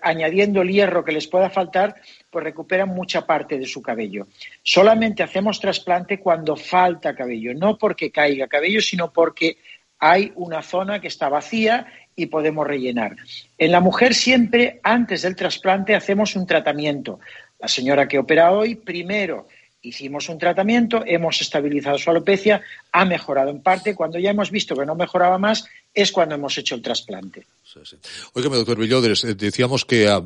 [0.02, 1.94] añadiendo el hierro que les pueda faltar,
[2.34, 4.26] pues recuperan mucha parte de su cabello.
[4.60, 9.58] Solamente hacemos trasplante cuando falta cabello, no porque caiga cabello, sino porque
[10.00, 13.14] hay una zona que está vacía y podemos rellenar.
[13.56, 17.20] En la mujer siempre, antes del trasplante, hacemos un tratamiento.
[17.60, 19.46] La señora que opera hoy, primero,
[19.80, 23.94] hicimos un tratamiento, hemos estabilizado su alopecia, ha mejorado en parte.
[23.94, 27.46] Cuando ya hemos visto que no mejoraba más, es cuando hemos hecho el trasplante.
[27.62, 27.96] Sí,
[28.34, 30.20] doctor Villodres, eh, decíamos que ah,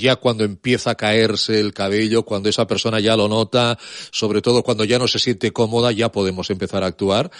[0.00, 3.78] ya cuando empieza a caerse el cabello, cuando esa persona ya lo nota,
[4.10, 7.30] sobre todo cuando ya no se siente cómoda, ya podemos empezar a actuar.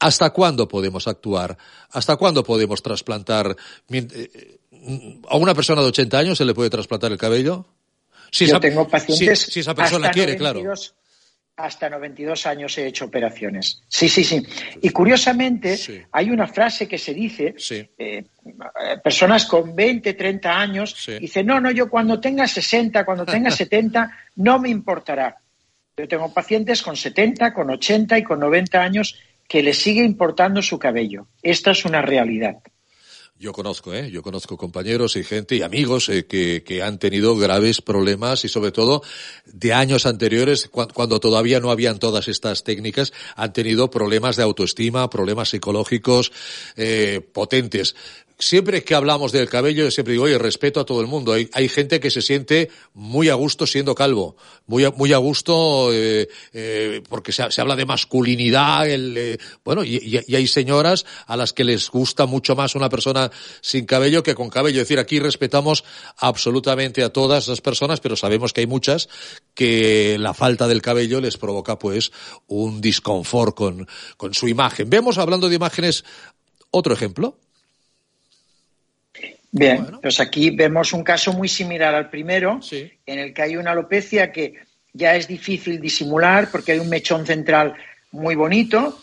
[0.00, 1.58] ¿Hasta cuándo podemos actuar?
[1.90, 3.56] ¿Hasta cuándo podemos trasplantar?
[3.90, 4.58] Eh,
[5.28, 7.66] ¿A una persona de 80 años se le puede trasplantar el cabello?
[8.30, 9.40] Si Yo tengo pacientes.
[9.40, 10.62] Si, esa persona quiere, claro.
[11.58, 13.82] Hasta 92 años he hecho operaciones.
[13.88, 14.40] Sí, sí, sí.
[14.80, 15.76] Y curiosamente,
[16.12, 17.56] hay una frase que se dice:
[17.98, 18.24] eh,
[19.02, 24.08] personas con 20, 30 años dicen, no, no, yo cuando tenga 60, cuando tenga 70,
[24.36, 25.36] no me importará.
[25.96, 29.18] Yo tengo pacientes con 70, con 80 y con 90 años
[29.48, 31.26] que les sigue importando su cabello.
[31.42, 32.58] Esta es una realidad.
[33.40, 34.10] Yo conozco, ¿eh?
[34.10, 38.48] Yo conozco compañeros y gente y amigos eh, que, que han tenido graves problemas y
[38.48, 39.00] sobre todo
[39.46, 45.08] de años anteriores, cuando todavía no habían todas estas técnicas, han tenido problemas de autoestima,
[45.08, 46.32] problemas psicológicos
[46.76, 47.94] eh, potentes
[48.38, 51.32] siempre que hablamos del cabello, siempre digo, oye, respeto a todo el mundo.
[51.32, 55.90] Hay, gente que se siente muy a gusto siendo calvo, muy a, muy a gusto
[55.92, 58.88] eh, eh, porque se, habla de masculinidad.
[58.88, 62.88] El, eh, bueno, y, y, hay señoras a las que les gusta mucho más una
[62.88, 64.80] persona sin cabello que con cabello.
[64.80, 65.84] Es decir, aquí respetamos
[66.16, 69.08] absolutamente a todas las personas, pero sabemos que hay muchas
[69.54, 72.12] que la falta del cabello les provoca pues
[72.46, 74.88] un disconfort con, con su imagen.
[74.88, 76.04] Vemos, hablando de imágenes,
[76.70, 77.36] otro ejemplo.
[79.58, 83.72] Bien, pues aquí vemos un caso muy similar al primero, en el que hay una
[83.72, 84.54] alopecia que
[84.92, 87.74] ya es difícil disimular porque hay un mechón central
[88.10, 88.98] muy bonito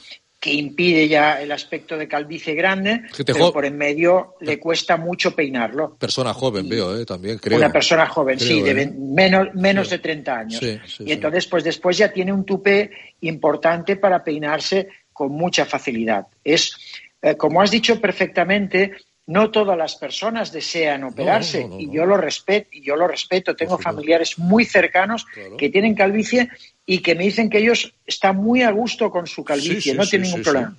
[0.46, 5.36] que impide ya el aspecto de calvicie grande, pero por en medio le cuesta mucho
[5.36, 5.96] peinarlo.
[5.98, 7.04] Persona joven, veo, ¿eh?
[7.04, 7.58] también creo.
[7.58, 8.94] Una persona joven, sí, de ¿eh?
[8.96, 10.62] menos, menos de 30 años.
[11.00, 12.92] y entonces, pues después ya tiene un tupé
[13.22, 16.28] importante para peinarse con mucha facilidad.
[16.44, 16.78] Es,
[17.24, 18.92] eh, como has dicho perfectamente,
[19.28, 23.56] no todas las personas desean operarse y yo lo respeto y yo lo respeto.
[23.56, 25.26] Tengo familiares muy cercanos
[25.58, 26.50] que tienen calvicie
[26.86, 30.28] y que me dicen que ellos están muy a gusto con su calvicie no tienen
[30.28, 30.78] ningún problema.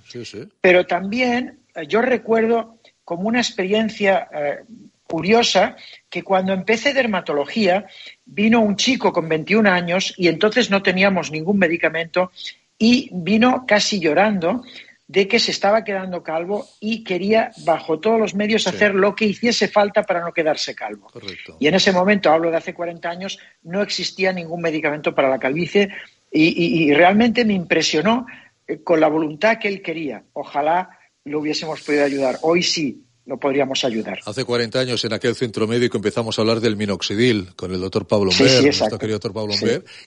[0.61, 4.59] pero también eh, yo recuerdo como una experiencia eh,
[5.05, 5.75] curiosa
[6.09, 7.87] que cuando empecé dermatología
[8.25, 12.31] vino un chico con 21 años y entonces no teníamos ningún medicamento
[12.79, 14.63] y vino casi llorando
[15.07, 19.25] de que se estaba quedando calvo y quería, bajo todos los medios, hacer lo que
[19.25, 21.07] hiciese falta para no quedarse calvo.
[21.59, 25.39] Y en ese momento, hablo de hace 40 años, no existía ningún medicamento para la
[25.39, 25.89] calvicie
[26.29, 28.25] y, realmente me impresionó
[28.67, 30.23] eh, con la voluntad que él quería.
[30.33, 30.89] Ojalá
[31.23, 32.39] lo hubiésemos podido ayudar.
[32.41, 34.19] Hoy sí, lo podríamos ayudar.
[34.25, 38.07] Hace 40 años en aquel centro médico empezamos a hablar del minoxidil con el doctor
[38.07, 39.53] Pablo sí, nuestro querido doctor Pablo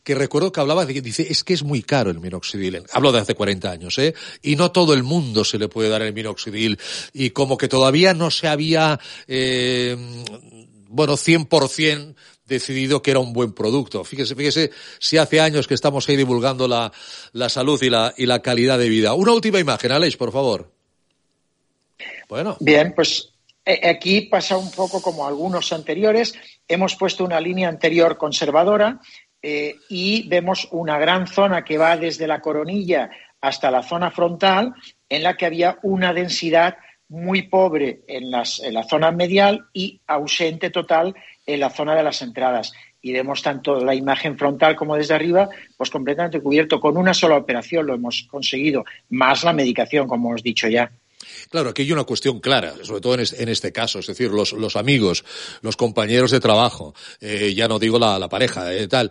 [0.03, 2.83] que recuerdo que hablaba de dice, es que es muy caro el minoxidil.
[2.93, 4.15] Hablo de hace 40 años, ¿eh?
[4.43, 6.79] Y no todo el mundo se le puede dar el minoxidil
[7.13, 9.97] y como que todavía no se había, eh,
[10.89, 12.15] bueno, 100%
[12.47, 14.03] decidido que era un buen producto.
[14.03, 16.91] Fíjese, fíjese si hace años que estamos ahí divulgando la,
[17.33, 19.13] la salud y la, y la calidad de vida.
[19.13, 20.80] Una última imagen, Aleix, por favor.
[22.31, 22.57] Bueno.
[22.61, 23.35] Bien, pues
[23.67, 26.35] eh, aquí pasa un poco como algunos anteriores.
[26.69, 29.01] Hemos puesto una línea anterior conservadora
[29.43, 34.75] eh, y vemos una gran zona que va desde la coronilla hasta la zona frontal,
[35.09, 36.77] en la que había una densidad
[37.09, 41.15] muy pobre en, las, en la zona medial y ausente total
[41.45, 42.73] en la zona de las entradas.
[43.03, 46.79] y vemos tanto la imagen frontal como desde arriba, pues completamente cubierto.
[46.79, 50.93] Con una sola operación lo hemos conseguido, más la medicación, como os he dicho ya.
[51.51, 55.25] Claro, aquí hay una cuestión clara, sobre todo en este, caso, es decir, los, amigos,
[55.63, 59.11] los compañeros de trabajo, eh, ya no digo la, la pareja, eh, tal.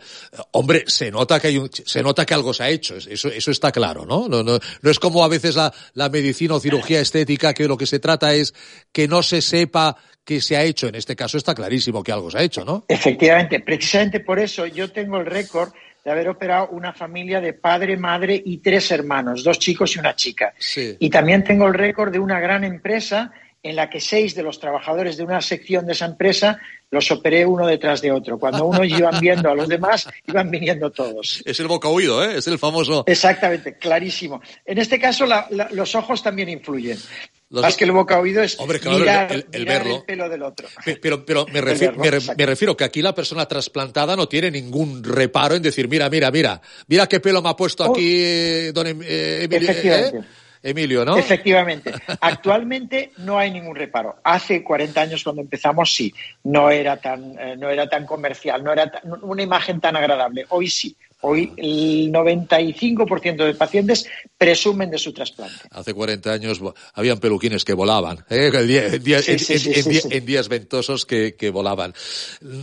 [0.51, 3.51] Hombre, se nota que hay un, se nota que algo se ha hecho, eso, eso
[3.51, 4.27] está claro, ¿no?
[4.27, 7.77] No, no, no es como a veces la, la medicina o cirugía estética que lo
[7.77, 8.53] que se trata es
[8.91, 9.95] que no se sepa
[10.29, 10.87] que se ha hecho.
[10.87, 12.85] En este caso está clarísimo que algo se ha hecho, ¿no?
[12.87, 15.71] Efectivamente, precisamente por eso yo tengo el récord
[16.03, 20.15] de haber operado una familia de padre, madre y tres hermanos, dos chicos y una
[20.15, 20.53] chica.
[20.99, 23.31] Y también tengo el récord de una gran empresa
[23.61, 26.57] en la que seis de los trabajadores de una sección de esa empresa
[26.91, 28.39] los operé uno detrás de otro.
[28.39, 31.43] Cuando uno iban viendo a los demás, iban viniendo todos.
[31.45, 32.37] Es el boca oído, ¿eh?
[32.37, 33.03] Es el famoso.
[33.05, 34.41] Exactamente, clarísimo.
[34.65, 35.25] En este caso,
[35.71, 36.97] los ojos también influyen.
[37.49, 40.05] Más que el boca oído es mirar, el, verlo.
[40.05, 40.67] pelo del otro.
[41.01, 45.55] Pero, pero me, refiero, me, refiero que aquí la persona trasplantada no tiene ningún reparo
[45.55, 47.91] en decir, mira, mira, mira, mira qué pelo me ha puesto oh.
[47.91, 49.95] aquí don em, eh, Emilio.
[49.95, 50.21] ¿eh?
[50.61, 51.17] Emilio, ¿no?
[51.17, 51.93] Efectivamente.
[52.21, 54.17] Actualmente no hay ningún reparo.
[54.23, 58.73] Hace 40 años cuando empezamos sí, no era tan, eh, no era tan comercial, no
[58.73, 60.45] era una imagen tan agradable.
[60.49, 60.95] Hoy sí.
[61.21, 64.05] Hoy el 95% de pacientes
[64.37, 65.55] presumen de su trasplante.
[65.71, 66.61] Hace 40 años
[66.93, 68.49] habían peluquines que volaban, ¿eh?
[68.53, 71.93] en, días ventosos que, volaban.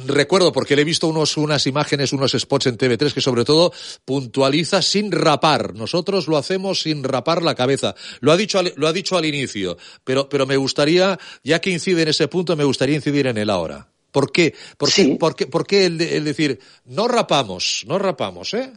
[0.07, 3.75] Recuerdo, porque le he visto unos, unas imágenes, unos spots en TV3 que sobre todo
[4.07, 5.75] puntualiza sin rapar.
[5.75, 7.95] Nosotros lo hacemos sin rapar la cabeza.
[8.21, 11.71] Lo ha dicho al, lo ha dicho al inicio, pero, pero me gustaría, ya que
[11.71, 13.89] incide en ese punto, me gustaría incidir en él ahora.
[14.17, 14.55] ¿Por qué?
[14.79, 14.91] ¿Por
[15.37, 18.73] qué, por qué, el, decir, no rapamos, no rapamos, eh?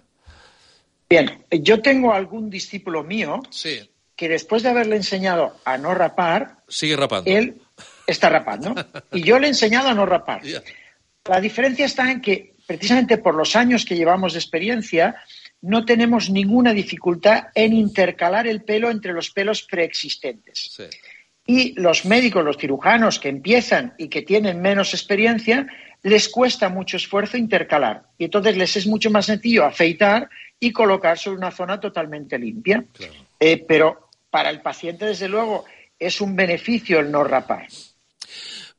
[1.10, 3.39] Bien, yo tengo algún discípulo mío
[4.17, 7.32] que después de haberle enseñado a no rapar, sigue rapando.
[7.32, 7.62] Él
[8.06, 8.75] está rapando.
[9.13, 10.41] y yo le he enseñado a no rapar.
[11.23, 15.23] La diferencia está en que, precisamente por los años que llevamos de experiencia,
[15.62, 20.69] no tenemos ninguna dificultad en intercalar el pelo entre los pelos preexistentes.
[20.75, 20.84] Sí.
[21.50, 25.66] Y los médicos, los cirujanos que empiezan y que tienen menos experiencia,
[26.04, 28.04] les cuesta mucho esfuerzo intercalar.
[28.20, 32.86] Y entonces les es mucho más sencillo afeitar y colocar sobre una zona totalmente limpia.
[33.40, 35.66] Eh, pero para el paciente, desde luego,
[35.98, 37.66] es un beneficio el no rapar.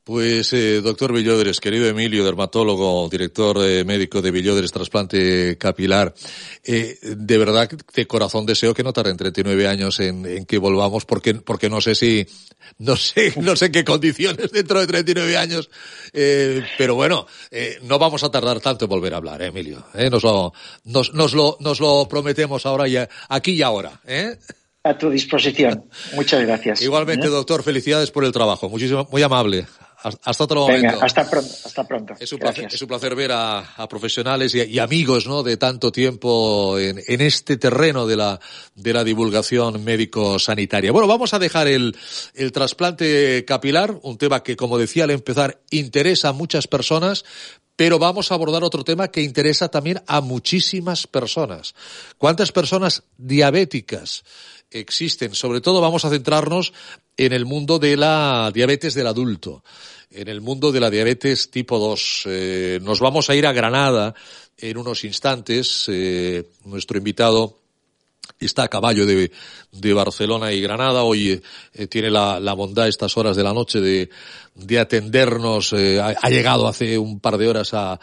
[0.02, 6.14] Pues, eh, doctor Villodres, querido Emilio, dermatólogo, director eh, médico de Villodres Trasplante Capilar,
[6.64, 11.34] eh, de verdad, de corazón deseo que no tarde 39 años en, que volvamos, porque,
[11.34, 12.26] porque no sé si,
[12.78, 15.68] no sé, no sé qué condiciones dentro de 39 años,
[16.14, 19.84] eh, pero bueno, eh, no vamos a tardar tanto en volver a hablar, Emilio.
[20.10, 22.96] Nos lo, nos, nos, lo, nos lo prometemos ahora y
[23.28, 24.00] aquí y ahora.
[24.82, 25.84] A tu disposición.
[26.14, 26.80] Muchas gracias.
[26.80, 28.70] Igualmente, doctor, felicidades por el trabajo.
[28.70, 29.66] Muchísimo, muy amable.
[30.02, 30.98] Hasta otro momento.
[31.02, 31.54] hasta pronto.
[31.64, 32.14] Hasta pronto.
[32.18, 35.42] Es un, placer, es un placer ver a, profesionales y, amigos ¿no?
[35.42, 38.40] de tanto tiempo en, en, este terreno de la,
[38.74, 40.92] de la divulgación médico-sanitaria.
[40.92, 41.96] Bueno, vamos a dejar el,
[42.34, 47.24] el trasplante capilar, un tema que, como decía al empezar, interesa a muchas personas,
[47.76, 51.74] pero vamos a abordar otro tema que interesa también a muchísimas personas.
[52.18, 54.22] ¿Cuántas personas diabéticas
[54.70, 55.34] existen?
[55.34, 56.72] Sobre todo vamos a centrarnos
[57.16, 59.62] en el mundo de la diabetes del adulto,
[60.10, 62.22] en el mundo de la diabetes tipo 2.
[62.26, 64.14] Eh, nos vamos a ir a Granada
[64.56, 65.86] en unos instantes.
[65.88, 67.58] Eh, nuestro invitado
[68.38, 69.30] está a caballo de,
[69.72, 71.02] de Barcelona y Granada.
[71.02, 71.42] Hoy
[71.74, 74.10] eh, tiene la, bondad estas horas de la noche de,
[74.54, 75.72] de atendernos.
[75.72, 78.00] Ha, ha, llegado hace un par de horas a,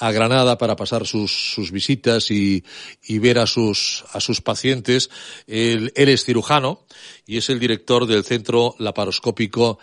[0.00, 2.64] a Granada para pasar sus, sus visitas y,
[3.02, 5.10] y, ver a sus, a sus pacientes.
[5.46, 6.86] Él, él es cirujano
[7.26, 9.78] y es el director del Centro Laparoscópico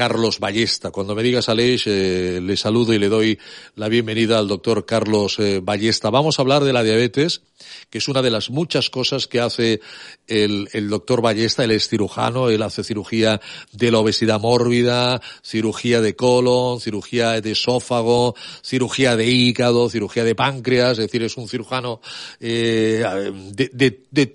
[0.00, 0.90] Carlos Ballesta.
[0.90, 3.38] Cuando me digas Aleix, eh, le saludo y le doy
[3.74, 6.08] la bienvenida al doctor Carlos eh, Ballesta.
[6.08, 7.42] Vamos a hablar de la diabetes,
[7.90, 9.82] que es una de las muchas cosas que hace
[10.26, 11.64] el, doctor Ballesta.
[11.64, 17.50] Él es cirujano, él hace cirugía de la obesidad mórbida, cirugía de colon, cirugía de
[17.50, 22.00] esófago, cirugía de hígado, cirugía de páncreas, es decir, es un cirujano
[22.40, 23.04] eh,
[23.52, 24.26] de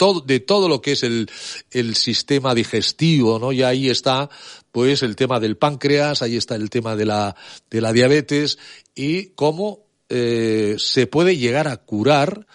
[0.42, 1.28] todo lo que es el,
[1.72, 3.52] el sistema digestivo, ¿no?
[3.52, 4.30] Y ahí está
[4.76, 7.34] pues el tema del páncreas, ahí está el tema de la,
[7.70, 8.60] de la diabetes
[8.94, 12.46] y cómo eh, se puede llegar a curar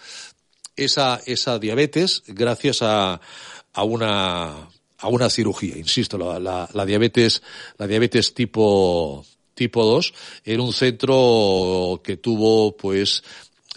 [0.75, 3.19] esa, esa diabetes gracias a,
[3.73, 7.41] a una a una cirugía, insisto, la, la, la diabetes,
[7.79, 10.13] la diabetes tipo, tipo 2
[10.45, 13.23] en un centro que tuvo pues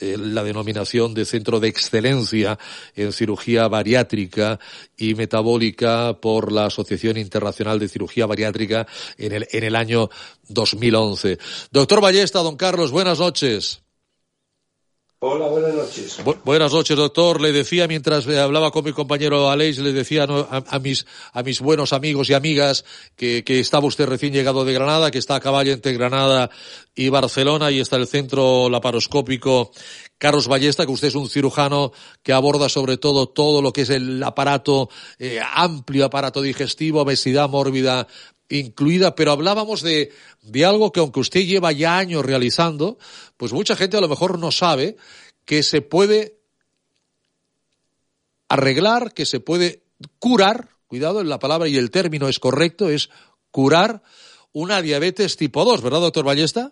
[0.00, 2.58] la denominación de centro de excelencia
[2.96, 4.58] en cirugía bariátrica
[4.96, 8.86] y metabólica por la Asociación Internacional de Cirugía Bariátrica
[9.18, 10.10] en el, en el año
[10.48, 11.38] 2011.
[11.70, 13.83] Doctor Ballesta, don Carlos, buenas noches.
[15.24, 16.18] Buenas noches.
[16.44, 17.40] buenas noches, doctor.
[17.40, 22.34] Le decía mientras hablaba con mi compañero Aleix, le decía a, mis, buenos amigos y
[22.34, 22.84] amigas
[23.16, 26.50] que, que estaba usted recién llegado de Granada, que está a caballo entre Granada
[26.94, 29.70] y Barcelona y está el centro laparoscópico
[30.18, 33.90] Carlos Ballesta, que usted es un cirujano que aborda sobre todo todo lo que es
[33.90, 38.06] el aparato, eh, amplio aparato digestivo, obesidad mórbida
[38.48, 42.98] incluida, pero hablábamos de, de algo que aunque usted lleva ya años realizando,
[43.36, 44.96] pues mucha gente a lo mejor no sabe
[45.44, 46.38] que se puede
[48.48, 49.82] arreglar, que se puede
[50.18, 53.10] curar, cuidado en la palabra y el término es correcto, es
[53.50, 54.02] curar
[54.52, 56.70] una diabetes tipo 2, ¿verdad, doctor Ballesta?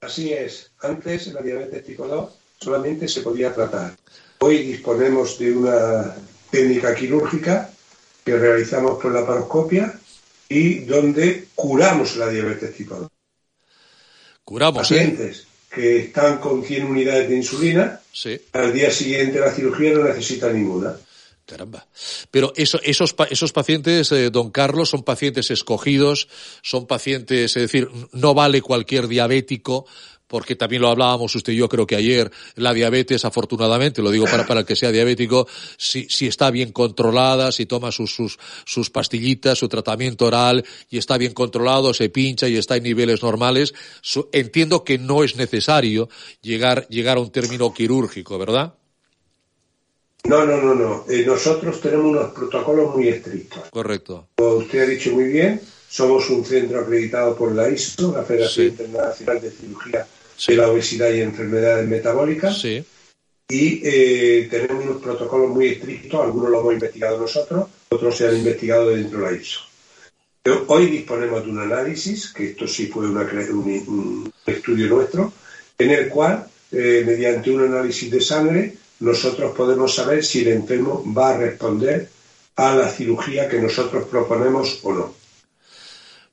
[0.00, 0.72] Así es.
[0.80, 3.96] Antes la diabetes tipo 2 solamente se podía tratar.
[4.38, 6.16] Hoy disponemos de una
[6.50, 7.70] técnica quirúrgica
[8.30, 9.92] que realizamos por la paroscopia
[10.48, 13.08] y donde curamos la diabetes tipo 2.
[14.44, 14.94] Curamos, ¿eh?
[14.94, 18.00] Pacientes que están con 100 unidades de insulina,
[18.52, 20.96] al día siguiente la cirugía no necesita ninguna.
[21.46, 21.86] Caramba.
[22.30, 26.28] Pero eso, esos, esos pacientes, eh, don Carlos, son pacientes escogidos,
[26.62, 29.86] son pacientes, es decir, no vale cualquier diabético
[30.30, 34.26] porque también lo hablábamos usted y yo creo que ayer, la diabetes, afortunadamente, lo digo
[34.26, 38.38] para, para el que sea diabético, si, si está bien controlada, si toma sus, sus,
[38.64, 43.24] sus pastillitas, su tratamiento oral y está bien controlado, se pincha y está en niveles
[43.24, 43.74] normales,
[44.30, 46.08] entiendo que no es necesario
[46.42, 48.74] llegar, llegar a un término quirúrgico, ¿verdad?
[50.22, 51.06] No, no, no, no.
[51.08, 53.62] Eh, nosotros tenemos unos protocolos muy estrictos.
[53.72, 54.28] Correcto.
[54.36, 58.68] Como usted ha dicho muy bien, somos un centro acreditado por la ISO, la Federación
[58.68, 60.06] Internacional de Cirugía
[60.46, 62.64] de la obesidad y enfermedades metabólicas.
[62.64, 68.36] Y eh, tenemos unos protocolos muy estrictos, algunos los hemos investigado nosotros, otros se han
[68.36, 69.60] investigado dentro de la ISO.
[70.68, 75.32] hoy disponemos de un análisis, que esto sí fue un, estudio nuestro,
[75.76, 81.02] en el cual, eh, mediante un análisis de sangre, nosotros podemos saber si el enfermo
[81.12, 82.08] va a responder
[82.56, 85.19] a la cirugía que nosotros proponemos o no.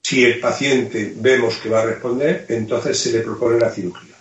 [0.08, 4.16] Si el paciente vemos que va a responder, entonces se le propone la cirugía.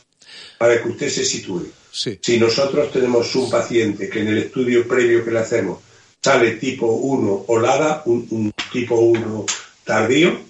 [0.59, 1.71] Para que usted se sitúe.
[1.93, 5.79] Si nosotros tenemos un paciente que en el estudio previo que le hacemos
[6.21, 9.47] sale tipo 1 o LADA, un, tipo 1
[9.85, 10.41] tardío,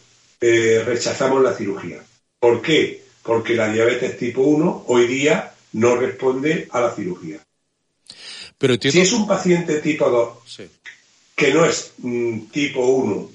[0.41, 2.03] eh, rechazamos la cirugía.
[2.41, 3.03] ¿Por qué?
[3.23, 7.41] Porque la diabetes tipo 1 hoy día no responde a la cirugía.
[8.57, 10.71] Pero Si es un paciente tipo 2,
[11.35, 13.31] que no es mm, tipo 1,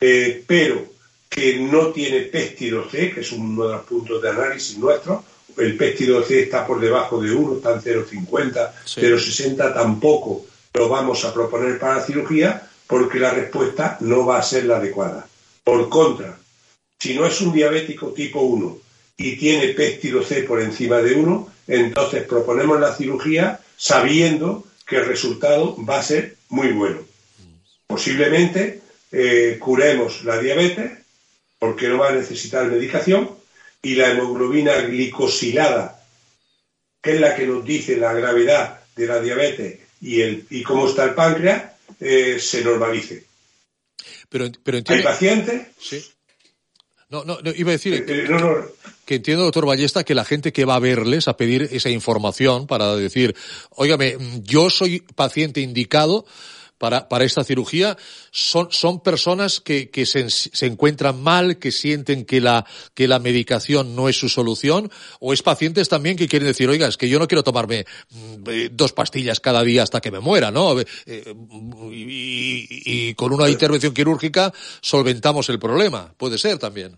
[0.00, 0.91] eh, pero
[1.34, 5.24] que no tiene péptido C, que es uno de los puntos de análisis nuestro.
[5.56, 11.24] El péptido C está por debajo de 1, está en 0,50, 0,60, tampoco lo vamos
[11.24, 15.26] a proponer para la cirugía porque la respuesta no va a ser la adecuada.
[15.64, 16.38] Por contra,
[16.98, 18.78] si no es un diabético tipo 1
[19.16, 25.06] y tiene péptido C por encima de 1, entonces proponemos la cirugía sabiendo que el
[25.06, 26.98] resultado va a ser muy bueno.
[27.86, 31.01] Posiblemente eh, curemos la diabetes
[31.62, 33.30] porque no va a necesitar medicación,
[33.80, 36.04] y la hemoglobina glicosilada,
[37.00, 40.88] que es la que nos dice la gravedad de la diabetes y, el, y cómo
[40.88, 43.22] está el páncreas, eh, se normalice.
[44.28, 45.68] Pero, pero ¿Hay pacientes?
[45.78, 46.04] Sí.
[47.10, 48.28] No, no, iba a decir que, eh,
[49.04, 52.66] que, entiendo, doctor Ballesta, que la gente que va a verles a pedir esa información
[52.66, 53.36] para decir,
[53.70, 56.26] óigame, yo soy paciente indicado,
[56.82, 57.96] para, para esta cirugía
[58.32, 63.20] son, son personas que, que se, se, encuentran mal, que sienten que la, que la
[63.20, 67.08] medicación no es su solución, o es pacientes también que quieren decir, oiga, es que
[67.08, 70.80] yo no quiero tomarme mm, eh, dos pastillas cada día hasta que me muera, ¿no?
[70.80, 71.34] Eh, eh,
[71.92, 72.66] y,
[73.10, 76.12] y, con una intervención quirúrgica solventamos el problema.
[76.16, 76.96] Puede ser también.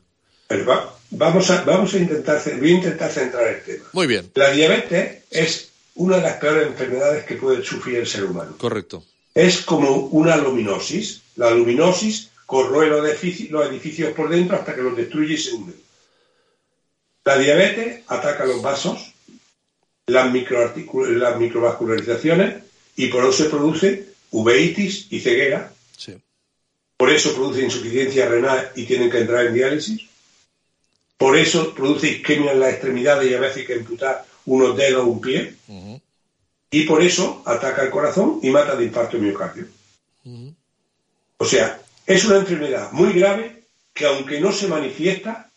[1.11, 3.85] vamos a, vamos a intentar, voy a intentar centrar el tema.
[3.93, 4.30] Muy bien.
[4.35, 8.57] La diabetes es una de las peores enfermedades que puede sufrir el ser humano.
[8.57, 9.05] Correcto
[9.35, 11.22] es como una luminosis.
[11.37, 15.74] La luminosis corroe los edificios, por dentro hasta que los destruye y se hunde.
[17.24, 19.12] La diabetes ataca los vasos,
[20.07, 22.62] las, las microvascularizaciones
[22.97, 25.72] y por eso se produce uveitis y ceguera.
[26.97, 30.03] Por eso produce insuficiencia renal y tienen que entrar en diálisis.
[31.16, 35.05] Por eso produce isquemia en las extremidades y a veces hay que amputar unos dedos
[35.05, 35.55] o un pie
[36.81, 39.68] y por eso ataca el corazón y mata de infarto miocardio.
[41.37, 43.62] O sea, es una enfermedad muy grave
[43.93, 45.51] que aunque no se manifiesta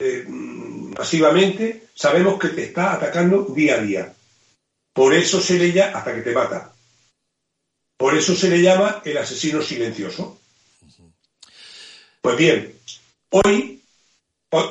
[0.00, 4.14] eh, masivamente, sabemos que te está atacando día a día.
[4.92, 6.72] Por eso se le llama, hasta que te mata.
[7.96, 10.40] Por eso se le llama el asesino silencioso.
[12.20, 12.74] Pues bien,
[13.30, 13.80] hoy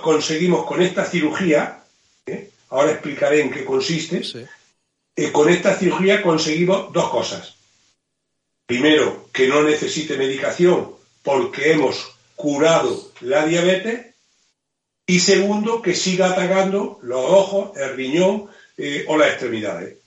[0.03, 1.81] conseguimos con esta cirugía
[2.25, 2.49] ¿eh?
[2.69, 4.21] ahora explicaré en qué consiste,
[5.15, 7.55] eh, con esta cirugía conseguimos dos cosas.
[8.65, 10.91] Primero, que no necesite medicación
[11.23, 14.13] porque hemos curado la diabetes.
[15.07, 18.47] Y segundo, que siga atacando los ojos, el riñón
[18.77, 19.97] eh, o las extremidades.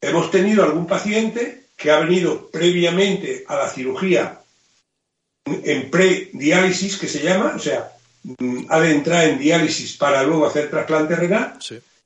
[0.00, 4.40] Hemos tenido algún paciente que ha venido previamente a la cirugía
[5.44, 7.90] en prediálisis, que se llama, o sea,
[8.22, 11.58] mm, ha de entrar en diálisis para luego hacer trasplante renal,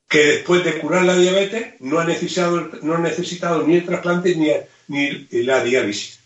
[0.07, 4.35] que después de curar la diabetes no ha necesitado, no ha necesitado ni el trasplante
[4.35, 4.51] ni,
[4.87, 6.19] ni la diálisis.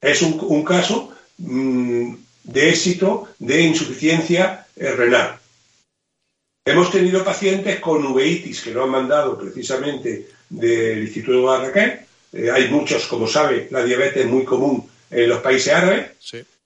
[0.00, 2.14] Es un, caso mm,
[2.44, 5.38] de éxito de insuficiencia eh, renal.
[6.64, 12.06] Hemos tenido pacientes con uveitis que lo han mandado precisamente del Instituto de Marrakech.
[12.32, 16.10] Eh, hay muchos, como sabe, la diabetes es muy común en los países árabes.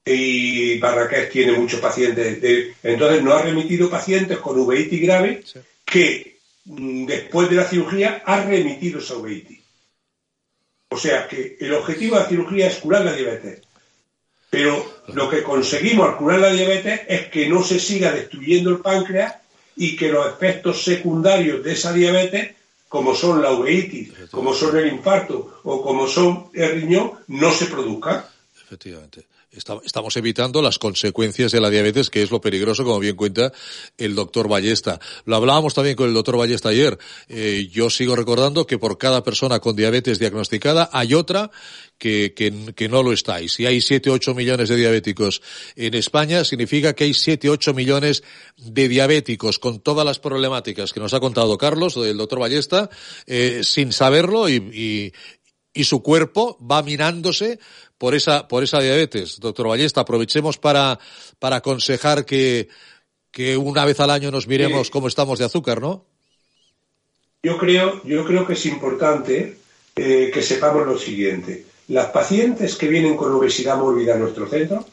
[0.04, 2.38] Y Marrakech tiene muchos pacientes.
[2.82, 5.42] entonces nos ha remitido pacientes con uveitis grave
[5.92, 9.60] que mm, después de la cirugía ha remitido esa uveitis.
[10.88, 13.60] O sea que el objetivo de la cirugía es curar la diabetes.
[14.48, 18.80] Pero lo que conseguimos al curar la diabetes es que no se siga destruyendo el
[18.80, 19.34] páncreas
[19.76, 22.54] y que los efectos secundarios de esa diabetes,
[22.88, 27.66] como son la uveitis, como son el infarto o como son el riñón, no se
[27.66, 28.24] produzcan.
[28.62, 33.52] Efectivamente estamos evitando las consecuencias de la diabetes, que es lo peligroso, como bien cuenta
[33.98, 34.98] el doctor Ballesta.
[35.26, 36.98] Lo hablábamos también con el doctor Ballesta ayer.
[37.28, 41.50] Eh, yo sigo recordando que por cada persona con diabetes diagnosticada hay otra
[41.98, 43.40] que, que, no lo está.
[43.42, 45.42] Y si hay 7, 8 millones de diabéticos
[45.76, 48.24] en España, significa que hay 7, 8 millones
[48.56, 52.90] de diabéticos con todas las problemáticas que nos ha contado Carlos, el doctor Ballesta,
[53.26, 55.12] eh, sin saberlo y, y,
[55.74, 57.58] y su cuerpo va mirándose
[58.02, 59.38] por esa, por esa diabetes.
[59.38, 60.98] Doctor Ballesta, aprovechemos para,
[61.38, 62.68] para aconsejar que,
[63.30, 66.04] que una vez al año nos miremos cómo estamos de azúcar, ¿no?
[67.44, 69.56] Yo creo, yo creo que es importante
[69.94, 71.64] eh, que sepamos lo siguiente.
[71.86, 74.84] Las pacientes que vienen con obesidad mórbida a nuestro centro,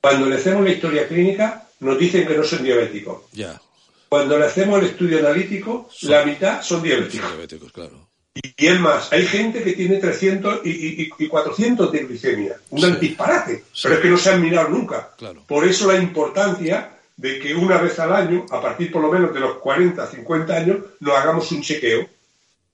[0.00, 3.22] cuando le hacemos la historia clínica, nos dicen que no son diabéticos.
[3.30, 3.62] Ya.
[4.08, 7.30] Cuando le hacemos el estudio analítico, la mitad son diabéticos.
[7.30, 8.15] diabéticos claro.
[8.58, 12.56] Y es más, hay gente que tiene 300 y, 400 de glicemia.
[12.70, 13.64] Un disparate.
[13.82, 15.10] Pero es que no se han mirado nunca.
[15.46, 19.32] Por eso la importancia de que una vez al año, a partir por lo menos
[19.32, 22.06] de los 40, 50 años, nos hagamos un chequeo.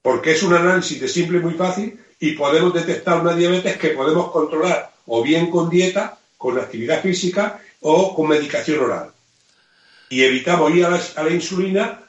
[0.03, 3.91] Porque es un análisis de simple y muy fácil y podemos detectar una diabetes que
[3.91, 9.11] podemos controlar o bien con dieta, con actividad física o con medicación oral.
[10.09, 12.02] Y evitamos ir a la insulina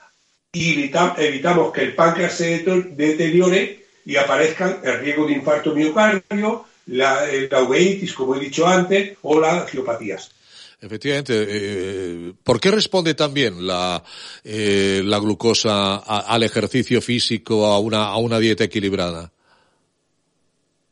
[0.56, 7.26] y evitamos que el páncreas se deteriore y aparezcan el riesgo de infarto miocardio, la,
[7.68, 10.32] uveitis, como he dicho antes, o las angiopatías.
[10.80, 11.42] Efectivamente.
[11.42, 14.04] Eh, eh, ¿Por qué responde también la,
[14.44, 19.32] eh, la glucosa al ejercicio físico, a una, a una dieta equilibrada?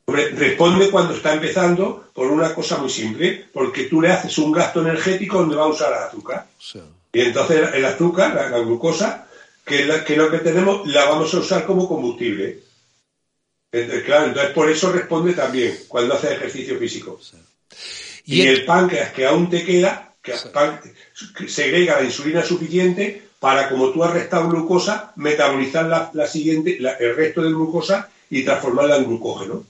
[0.07, 4.81] Responde cuando está empezando por una cosa muy simple, porque tú le haces un gasto
[4.81, 6.47] energético donde va a usar el azúcar.
[7.13, 9.27] Y entonces el azúcar, la glucosa,
[9.65, 12.59] que, lo que tenemos la vamos a usar como combustible.
[13.71, 17.19] Entonces, claro, entonces por eso responde también cuando hace ejercicio físico.
[18.25, 18.65] Y, el...
[18.65, 20.33] páncreas que aún te queda, que
[21.47, 27.41] segrega la insulina suficiente para, como tú has restado glucosa, metabolizar la, siguiente, el resto
[27.41, 29.65] de glucosa y transformarla en glucógeno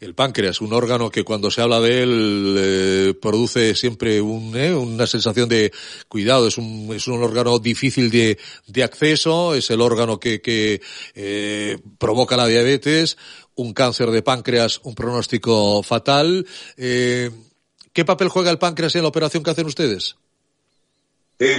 [0.00, 4.72] el páncreas, un órgano que cuando se habla de él eh, produce siempre un, eh,
[4.74, 5.72] una sensación de
[6.08, 10.80] cuidado, es un, es un órgano difícil de, de acceso, es el órgano que, que
[11.14, 13.16] eh, provoca la diabetes,
[13.56, 16.46] un cáncer de páncreas, un pronóstico fatal.
[16.76, 17.30] Eh,
[17.92, 20.16] ¿Qué papel juega el páncreas en la operación que hacen ustedes?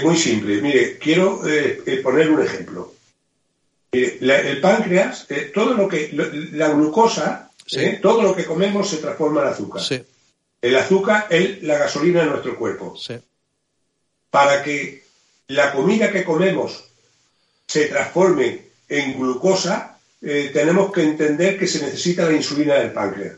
[0.03, 0.61] muy simple.
[0.61, 1.41] Mire, quiero
[2.03, 2.93] poner un ejemplo.
[3.91, 6.09] el páncreas, todo lo que,
[6.51, 7.99] la glucosa ¿Eh?
[8.01, 9.81] Todo lo que comemos se transforma en azúcar.
[10.61, 12.95] El azúcar es la gasolina de nuestro cuerpo.
[14.29, 15.03] Para que
[15.47, 16.83] la comida que comemos
[17.67, 23.37] se transforme en glucosa, eh, tenemos que entender que se necesita la insulina del páncreas.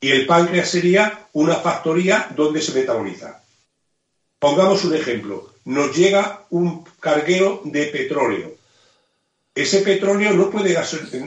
[0.00, 3.42] Y el páncreas sería una factoría donde se metaboliza.
[4.38, 5.54] Pongamos un ejemplo.
[5.66, 8.54] Nos llega un carguero de petróleo.
[9.54, 10.76] Ese petróleo no puede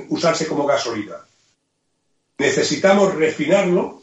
[0.09, 1.17] usarse como gasolina
[2.43, 4.01] necesitamos refinarlo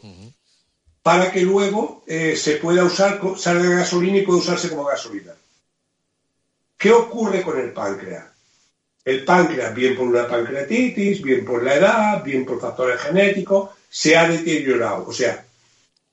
[1.03, 5.33] para que luego eh, se pueda usar, salga gasolina y pueda usarse como gasolina.
[6.77, 8.25] ¿Qué ocurre con el páncreas?
[9.05, 14.17] El páncreas, bien por una pancreatitis, bien por la edad, bien por factores genéticos, se
[14.17, 15.07] ha deteriorado.
[15.07, 15.45] O sea,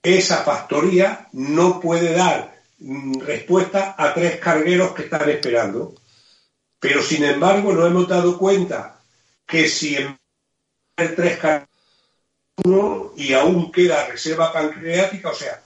[0.03, 5.95] esa factoría no puede dar mm, respuesta a tres cargueros que están esperando.
[6.81, 9.01] Pero sin embargo, nos hemos dado cuenta
[9.47, 10.19] que si en
[10.97, 11.78] tres cargueros
[13.17, 15.63] y aún queda reserva pancreática, o sea,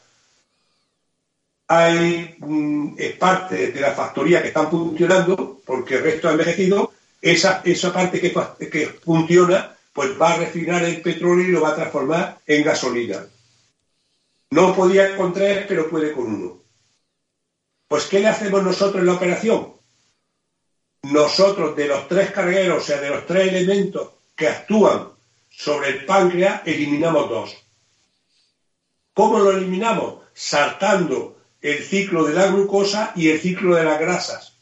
[1.68, 7.62] hay mm, partes de la factoría que están funcionando porque el resto ha envejecido, esa,
[7.64, 12.38] esa parte que, funciona pues va a refinar el petróleo y lo va a transformar
[12.46, 13.26] en gasolina.
[14.50, 16.58] No podía con tres, pero puede con uno.
[17.88, 19.74] Pues, ¿qué le hacemos nosotros en la operación?
[21.02, 25.11] Nosotros, de los tres cargueros, o sea, de los tres elementos que actúan
[25.52, 27.56] sobre el páncreas, eliminamos dos.
[29.14, 30.22] ¿Cómo lo eliminamos?
[30.34, 34.52] Saltando el ciclo de la glucosa y el ciclo de las grasas.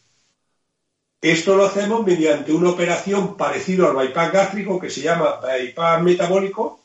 [1.20, 6.80] Esto lo hacemos mediante una operación parecida al bypass gástrico que se llama bypass metabólico,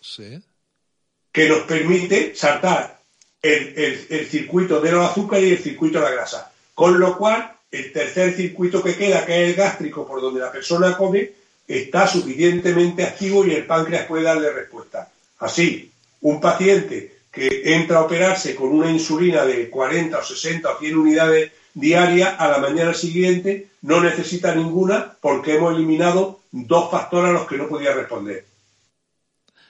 [1.31, 2.99] que nos permite saltar
[3.41, 6.51] el, circuito de los azúcares y el circuito de la grasa.
[6.73, 10.51] Con lo cual, el tercer circuito que queda, que es el gástrico, por donde la
[10.51, 11.31] persona come,
[11.67, 15.09] está suficientemente activo y el páncreas puede darle respuesta.
[15.39, 15.91] Así,
[16.21, 20.97] un paciente que entra a operarse con una insulina de 40 o 60 o 100
[20.97, 27.33] unidades diarias, a la mañana siguiente no necesita ninguna porque hemos eliminado dos factores a
[27.33, 28.45] los que no podía responder.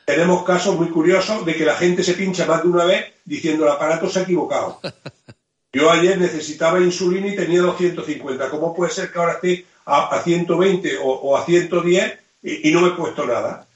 [0.06, 3.66] Tenemos casos muy curiosos de que la gente se pincha más de una vez diciendo
[3.66, 4.80] el aparato se ha equivocado.
[5.74, 8.50] Yo ayer necesitaba insulina y tenía 250.
[8.50, 12.92] ¿Cómo puede ser que ahora esté a, 120 o, a 110 y, no me he
[12.92, 13.68] puesto nada?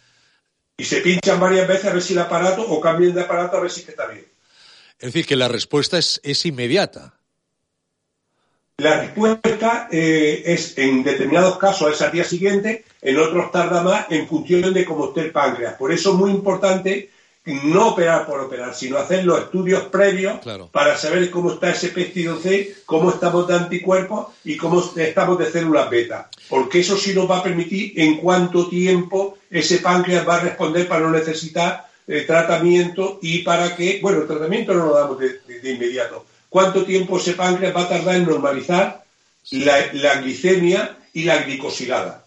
[0.78, 3.62] Y se pinchan varias veces a ver si el aparato o cambian de aparato a
[3.62, 4.26] ver si está bien.
[5.00, 7.20] Es decir, que la respuesta es, es inmediata.
[8.78, 14.06] La respuesta eh, es en determinados casos es al día siguiente, en otros tarda más
[14.10, 15.74] en función de cómo esté el páncreas.
[15.74, 17.10] Por eso es muy importante
[17.50, 20.40] no operar por operar, sino hacer los estudios previos
[20.72, 25.52] para saber cómo está ese péptido C, cómo estamos de anticuerpos y cómo estamos de
[25.52, 26.30] células beta.
[26.48, 30.88] Porque eso sí nos va a permitir en cuánto tiempo ese páncreas va a responder
[30.88, 35.42] para no necesitar eh, tratamiento y para que, bueno, el tratamiento no lo damos de,
[35.64, 36.26] inmediato.
[36.50, 39.04] ¿Cuánto tiempo ese páncreas va a tardar en normalizar
[39.52, 42.26] la, glicemia y la glicosilada?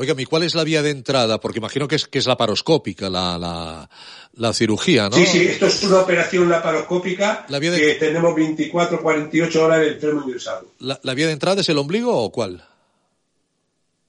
[0.00, 1.38] Oiga, ¿y cuál es la vía de entrada?
[1.40, 3.90] Porque imagino que es, que es laparoscópica la, la,
[4.32, 5.16] la cirugía, ¿no?
[5.16, 10.72] Sí, sí, esto es una operación laparoscópica que tenemos 24, 48 horas el enfermo ingresado.
[10.78, 12.66] ¿La, ¿La, vía de entrada es el ombligo o cuál?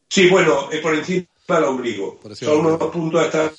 [0.07, 2.21] Sí, bueno, eh, por encima del ombligo.
[2.35, 3.51] Son unos puntos estar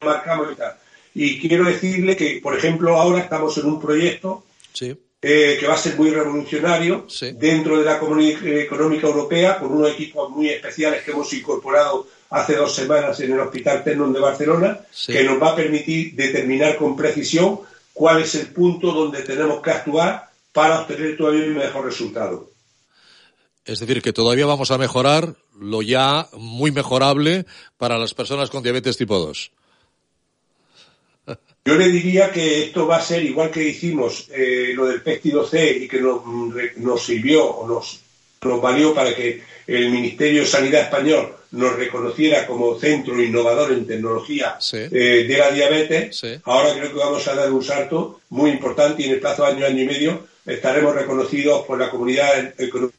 [0.00, 0.76] marcamos y tal.
[1.14, 4.44] Y quiero decirle que, por ejemplo, ahora estamos en un proyecto
[5.20, 9.90] eh, que va a ser muy revolucionario dentro de la Comunidad Económica Europea, con unos
[9.90, 14.80] equipos muy especiales que hemos incorporado hace dos semanas en el Hospital Ternon de Barcelona,
[15.06, 17.60] que nos va a permitir determinar con precisión
[17.92, 22.50] cuál es el punto donde tenemos que actuar para obtener todavía un mejor resultado.
[23.64, 27.44] Es decir, que todavía vamos a mejorar lo ya muy mejorable
[27.76, 29.50] para las personas con diabetes tipo 2.
[31.68, 35.46] Yo le diría que esto va a ser igual que hicimos eh, lo del péptido
[35.46, 36.22] C y que nos,
[36.76, 38.00] nos sirvió o nos,
[38.40, 43.86] nos valió para que el Ministerio de Sanidad español nos reconociera como centro innovador en
[43.86, 49.02] tecnología eh, de la diabetes, ahora creo que vamos a dar un salto muy importante
[49.02, 52.94] y en el plazo de año, año y medio estaremos reconocidos por la Comunidad Económica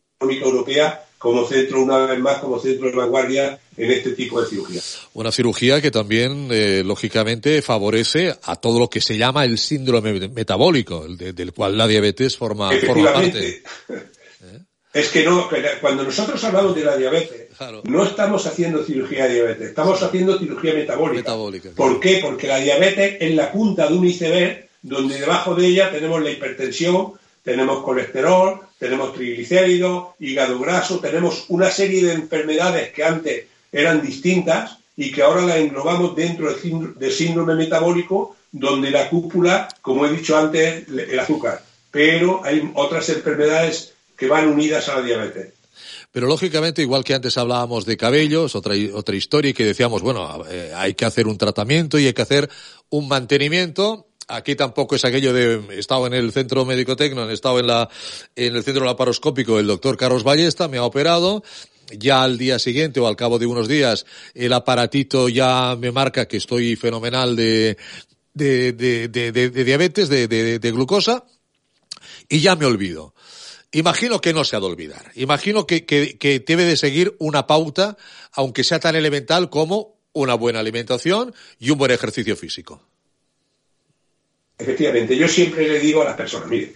[0.45, 4.82] Europea como centro, una vez más, como centro de vanguardia en este tipo de cirugía.
[5.13, 10.30] Una cirugía que también, eh, lógicamente, favorece a todo lo que se llama el síndrome
[10.30, 13.61] metabólico, del cual la diabetes forma, forma parte.
[14.91, 15.47] Es que no,
[15.82, 17.49] cuando nosotros hablamos de la diabetes,
[17.84, 21.36] no estamos haciendo cirugía de diabetes, estamos haciendo cirugía metabólica.
[21.76, 22.20] ¿Por qué?
[22.24, 26.32] Porque la diabetes es la punta de un iceberg donde debajo de ella tenemos la
[26.32, 27.13] hipertensión,
[27.44, 34.78] tenemos colesterol, tenemos triglicéridos, hígado graso, tenemos una serie de enfermedades que antes eran distintas
[34.96, 40.38] y que ahora las englobamos dentro del síndrome metabólico, donde la cúpula, como he dicho
[40.38, 41.64] antes, el azúcar.
[41.92, 45.54] Pero hay otras enfermedades que van unidas a la diabetes.
[46.12, 50.44] Pero lógicamente, igual que antes hablábamos de cabellos, otra, otra historia y que decíamos, bueno,
[50.50, 52.50] eh, hay que hacer un tratamiento y hay que hacer
[52.90, 54.09] un mantenimiento.
[54.30, 57.68] Aquí tampoco es aquello de, he estado en el centro médico tecno, he estado en
[57.68, 57.90] la,
[58.36, 61.44] en el centro laparoscópico, el doctor Carlos Ballesta me ha operado,
[61.98, 64.06] ya al día siguiente o al cabo de unos días
[64.36, 67.78] el aparatito ya me marca que estoy fenomenal de,
[68.34, 71.26] de, de, de, de diabetes, de, glucosa,
[72.28, 73.14] y ya me olvido.
[73.72, 75.12] Imagino que no se ha de olvidar.
[75.16, 77.98] Imagino que, que, debe de seguir una pauta,
[78.32, 82.82] aunque sea tan elemental como una buena alimentación y un buen ejercicio físico.
[84.60, 86.74] Efectivamente, yo siempre le digo a las personas, mire,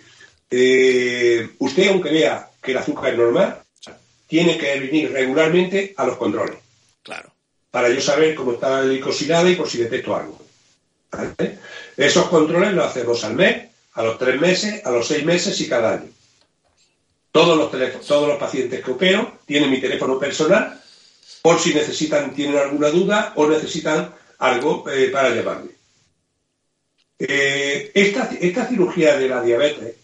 [0.50, 3.60] eh, usted aunque vea que el azúcar es normal,
[4.26, 6.58] tiene que venir regularmente a los controles.
[7.04, 7.30] Claro.
[7.70, 10.40] Para yo saber cómo está la glicosilada y por si detecto algo.
[11.98, 15.68] Esos controles los hacemos al mes, a los tres meses, a los seis meses y
[15.68, 16.10] cada año.
[17.32, 20.82] Todos los, todos los pacientes que opero tienen mi teléfono personal
[21.42, 25.72] por si necesitan, tienen alguna duda o necesitan algo eh, para llamarme.
[27.26, 29.96] Eh, esta, esta cirugía de la diabetes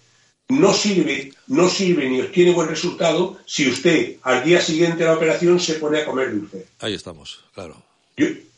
[0.47, 5.15] no sirve, no sirve ni obtiene buen resultado si usted al día siguiente de la
[5.15, 6.67] operación se pone a comer dulce.
[6.79, 7.83] Ahí estamos, claro.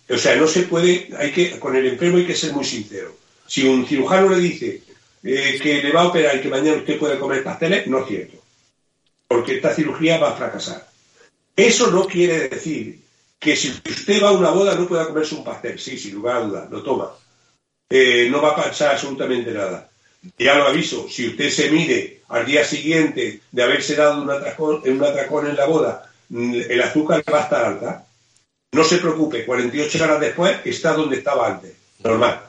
[0.10, 3.18] o sea, no se puede, hay que, con el enfermo hay que ser muy sincero.
[3.48, 4.84] Si un cirujano le dice
[5.24, 8.08] eh, que le va a operar y que mañana usted puede comer pasteles, no es
[8.08, 8.38] cierto.
[9.28, 10.88] Porque esta cirugía va a fracasar.
[11.56, 13.00] Eso no quiere decir
[13.40, 15.80] que si usted va a una boda no pueda comerse un pastel.
[15.80, 17.12] Sí, sin lugar a dudas, lo toma.
[17.92, 19.92] Eh, no va a pasar absolutamente nada
[20.38, 24.82] ya lo aviso, si usted se mide al día siguiente de haberse dado un atracón,
[24.86, 28.06] un atracón en la boda, mm, el azúcar va a estar alta,
[28.74, 31.74] no se preocupe, 48 horas después está donde estaba antes,
[32.04, 32.42] normal.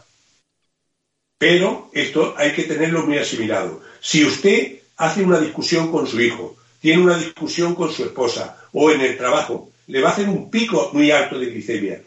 [1.39, 3.81] Pero esto hay que tenerlo muy asimilado.
[4.01, 8.91] Si usted hace una discusión con su hijo, tiene una discusión con su esposa o
[8.91, 12.03] en el trabajo, le va a hacer un pico muy alto de glicemia.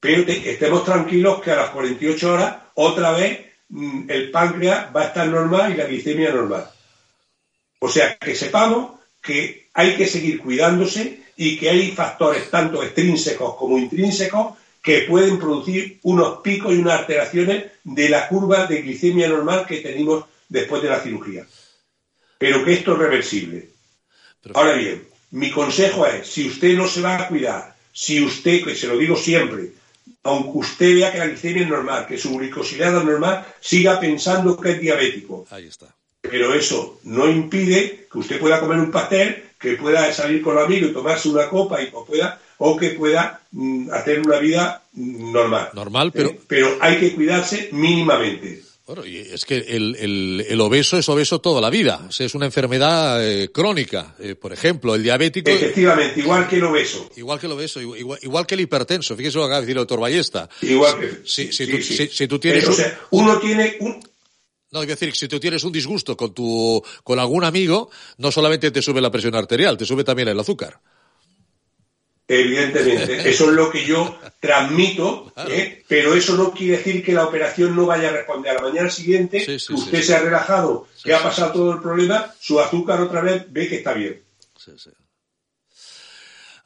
[0.00, 5.06] Pero estemos tranquilos que a las 48 horas otra vez Mm, el páncreas va a
[5.06, 6.68] estar normal y la glicemia normal.
[7.78, 13.54] O sea, que sepamos que hay que seguir cuidándose y que hay factores tanto extrínsecos
[13.56, 19.28] como intrínsecos que pueden producir unos picos y unas alteraciones de la curva de glicemia
[19.28, 21.46] normal que tenemos después de la cirugía.
[22.38, 23.68] Pero que esto es reversible.
[24.54, 28.74] Ahora bien, mi consejo es, si usted no se va a cuidar, si usted, que
[28.74, 29.72] se lo digo siempre,
[30.22, 34.56] aunque usted vea que la glicemia es normal, que su glicosilada es normal, siga pensando
[34.56, 35.46] que es diabético.
[35.50, 35.94] Ahí está.
[36.20, 40.90] Pero eso no impide que usted pueda comer un pastel, que pueda salir con amigos
[40.90, 45.32] y tomarse una copa y, o, pueda, o que pueda mm, hacer una vida mm,
[45.32, 45.70] normal.
[45.74, 46.30] Normal, pero...
[46.30, 46.40] ¿Eh?
[46.46, 48.62] Pero hay que cuidarse mínimamente.
[48.92, 52.08] Bueno, y es que el, el, obeso es obeso toda la vida.
[52.18, 54.16] es una enfermedad eh, crónica.
[54.18, 55.48] Eh, por ejemplo, el diabético.
[55.48, 57.08] Efectivamente, igual que el obeso.
[57.14, 59.16] Igual que el obeso, igual, que el hipertenso.
[59.16, 60.48] Fíjese lo que acaba de decir el doctor Ballesta.
[60.62, 61.20] Igual que.
[61.24, 62.66] Si, si, tú, tienes.
[62.66, 64.00] o sea, uno tiene un.
[64.72, 68.72] No, que decir, si tú tienes un disgusto con tu, con algún amigo, no solamente
[68.72, 70.80] te sube la presión arterial, te sube también el azúcar.
[72.32, 75.82] Evidentemente, eso es lo que yo transmito, ¿eh?
[75.88, 78.52] pero eso no quiere decir que la operación no vaya a responder.
[78.52, 82.60] A la mañana siguiente, usted se ha relajado, que ha pasado todo el problema, su
[82.60, 84.22] azúcar otra vez ve que está bien.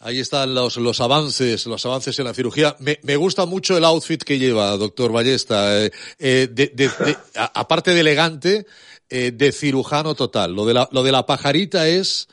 [0.00, 2.76] Ahí están los, los avances, los avances en la cirugía.
[2.80, 5.82] Me, me gusta mucho el outfit que lleva, doctor Ballesta.
[5.82, 6.90] Eh, eh, de,
[7.54, 8.66] aparte de elegante,
[9.08, 10.52] de cirujano total.
[10.52, 12.28] Lo de la, lo de la pajarita es,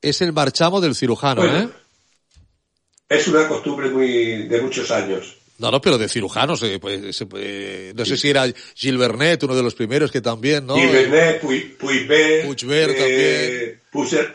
[0.00, 1.68] es el marchamo del cirujano, ¿eh?
[3.10, 5.36] Es una costumbre muy de muchos años.
[5.58, 7.22] No, no, pero de cirujanos, eh, pues,
[7.94, 10.76] no sé si era Gilles Bernet, uno de los primeros que también, ¿no?
[10.76, 13.80] Gilles Bernet, Puigvert, Puigvert eh, también.
[13.90, 14.28] Puse,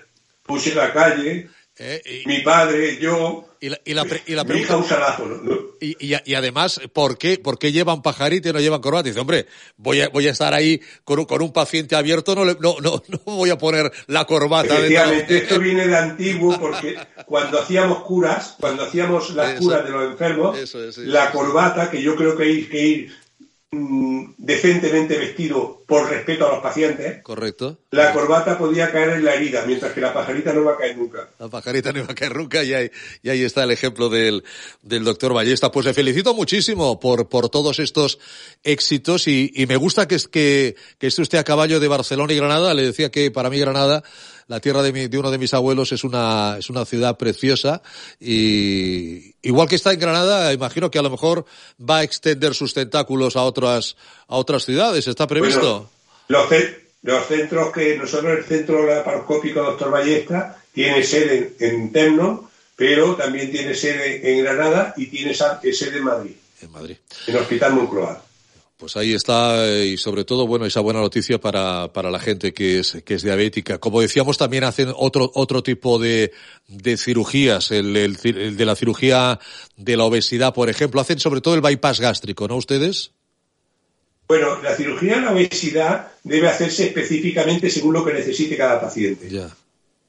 [0.44, 1.50] puse la calle,
[1.80, 5.65] eh, mi padre, yo, y la, y la, y la mi hija ¿no?
[5.80, 9.10] Y, y, y, además, ¿por qué, ¿por qué llevan pajarito y no llevan corbata?
[9.10, 9.46] dice, hombre,
[9.78, 12.78] voy a, voy a estar ahí con un, con un paciente abierto, no, no, no,
[12.82, 14.78] no voy a poner la corbata.
[14.78, 20.12] Efectivamente, esto viene de antiguo porque cuando hacíamos curas, cuando hacíamos las curas de los
[20.12, 23.25] enfermos, la corbata, que yo creo que hay que ir
[23.78, 27.80] Mm, decentemente vestido por respeto a los pacientes, correcto.
[27.92, 30.98] La corbata podía caer en la herida, mientras que la pajarita no va a caer
[30.98, 31.28] nunca.
[31.38, 32.90] La pajarita no va a caer nunca y ahí,
[33.22, 34.46] y ahí está el ejemplo del,
[34.82, 35.72] del doctor Ballesta.
[35.74, 38.18] Pues le felicito muchísimo por, por todos estos
[38.64, 42.38] éxitos y, y me gusta que, que, que esté usted a caballo de Barcelona y
[42.38, 42.74] Granada.
[42.74, 44.04] Le decía que para mí Granada
[44.48, 47.82] la tierra de, mi, de uno de mis abuelos es una, es una ciudad preciosa
[48.20, 51.46] y igual que está en Granada, imagino que a lo mejor
[51.80, 53.96] va a extender sus tentáculos a otras,
[54.28, 55.08] a otras ciudades.
[55.08, 55.90] ¿Está previsto?
[56.28, 56.50] los,
[57.02, 63.50] los, centros que nosotros, el centro laparoscópico Doctor Ballesta, tiene sede en, Terno, pero también
[63.52, 66.36] tiene sede en Granada y tiene sede en Madrid.
[66.62, 66.98] En Madrid.
[67.28, 68.25] En el Hospital Moncloa.
[68.78, 72.54] Pues ahí está, eh, y sobre todo, bueno, esa buena noticia para, para la gente
[72.54, 73.78] que es, que es diabética.
[73.78, 76.34] Como decíamos, también hacen otro, otro tipo de,
[76.68, 79.40] de cirugías, el, el, de la cirugía
[79.78, 81.00] de la obesidad, por ejemplo.
[81.00, 83.12] Hacen sobre todo el bypass gástrico, ¿no ustedes?
[84.28, 89.30] Bueno, la cirugía de la obesidad debe hacerse específicamente según lo que necesite cada paciente.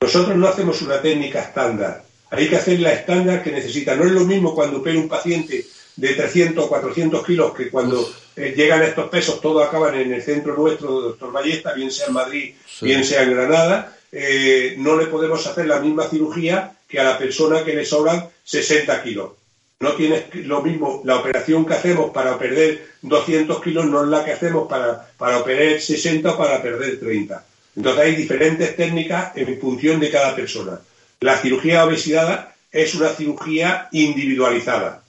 [0.01, 2.05] Nosotros no hacemos una técnica estándar.
[2.31, 3.95] Hay que hacer la estándar que necesita.
[3.95, 5.65] No es lo mismo cuando opera un paciente
[5.97, 10.23] de 300 o 400 kilos que cuando eh, llegan estos pesos todos acaban en el
[10.23, 13.97] centro nuestro de Doctor Ballesta, bien sea en Madrid, bien sea en Granada.
[14.13, 18.29] eh, no le podemos hacer la misma cirugía que a la persona que le sobran
[18.45, 19.33] 60 kilos.
[19.81, 24.25] No tienes lo mismo, la operación que hacemos para perder 200 kilos no es la
[24.25, 27.45] que hacemos para, para operar 60 o para perder 30.
[27.77, 30.81] Entonces hay diferentes técnicas en función de cada persona.
[31.21, 35.03] La cirugía obesidad es una cirugía individualizada.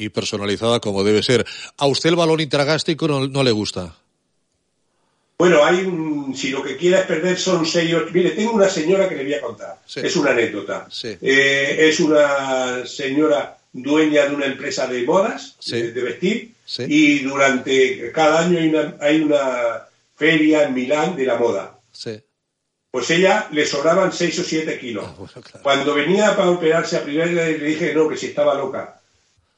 [0.00, 1.44] Y personalizada como debe ser.
[1.76, 3.94] ¿A usted el balón intragástrico no, le gusta?
[5.38, 9.06] Bueno, hay un, si lo que quiera es perder son seis Mire, tengo una señora
[9.10, 9.78] que le voy a contar.
[9.94, 10.88] Es una anécdota.
[11.02, 18.40] Eh, es una señora dueña de una empresa de modas, de, vestir, y durante cada
[18.40, 18.58] año
[19.00, 19.86] hay una,
[20.16, 21.78] feria en Milán de la moda.
[22.90, 25.06] Pues ella le sobraban 6 o 7 kilos.
[25.06, 28.99] Ah, Cuando venía para operarse a primera le dije no, que si estaba loca.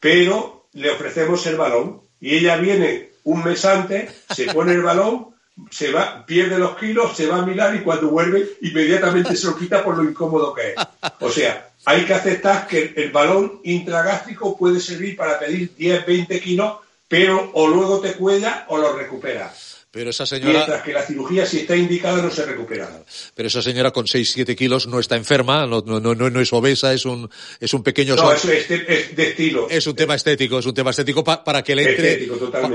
[0.02, 5.28] Pero le ofrecemos el balón y ella viene un mes antes, se pone el balón,
[5.70, 9.56] se va, pierde los kilos, se va a Milán y cuando vuelve inmediatamente se lo
[9.56, 10.74] quita por lo incómodo que es.
[11.20, 16.40] O sea, hay que aceptar que el balón intragástrico puede servir para pedir 10, 20
[16.40, 19.71] kilos, pero o luego te cuida o lo recuperas.
[19.92, 20.52] Pero esa señora...
[20.54, 23.04] Mientras que la cirugía, si está indicada, no se recupera.
[23.34, 26.94] Pero esa señora con 6-7 kilos no está enferma, no, no, no, no, es obesa,
[26.94, 27.30] es un,
[27.60, 28.16] es un pequeño...
[28.16, 29.68] No, eso es, de estilo.
[29.68, 32.26] Es un tema estético, es un tema estético para que le entre...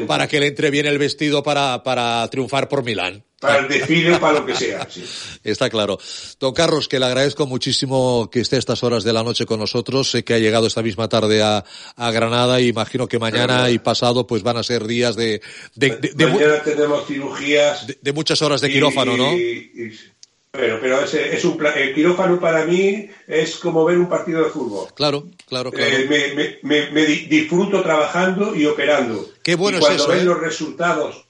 [0.05, 3.26] para que le entre bien el vestido para, para triunfar por Milán.
[3.39, 4.87] Para el desfile o para lo que sea.
[4.89, 5.05] Sí.
[5.43, 5.99] Está claro.
[6.39, 9.59] Don Carlos, que le agradezco muchísimo que esté a estas horas de la noche con
[9.59, 10.09] nosotros.
[10.09, 11.63] Sé que ha llegado esta misma tarde a,
[11.95, 15.41] a Granada y imagino que mañana y pasado pues van a ser días de...
[15.75, 17.85] de, mañana tenemos cirugías...
[18.01, 19.31] De, muchas horas de quirófano, ¿no?
[20.57, 24.49] pero, pero es, es un el quirófano para mí es como ver un partido de
[24.49, 24.87] fútbol.
[24.95, 25.91] Claro, claro, claro.
[25.95, 29.29] Eh, me, me, disfruto trabajando y operando.
[29.43, 30.23] Qué bueno y cuando es ven ¿eh?
[30.23, 31.26] los resultados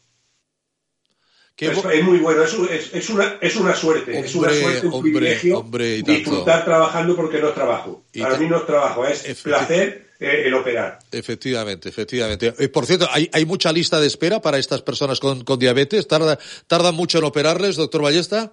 [1.58, 2.54] es, muy bueno, es,
[2.94, 5.66] es, una, es una suerte, es una suerte, un privilegio
[6.06, 8.04] disfrutar trabajando porque no es trabajo.
[8.18, 10.98] Para mí no es trabajo, es placer eh, el operar.
[11.12, 12.54] Efectivamente, efectivamente.
[12.58, 16.08] Eh, por cierto, ¿hay, ¿hay mucha lista de espera para estas personas con, con diabetes?
[16.08, 18.52] ¿Tarda, ¿Tarda mucho en operarles, doctor Ballesta?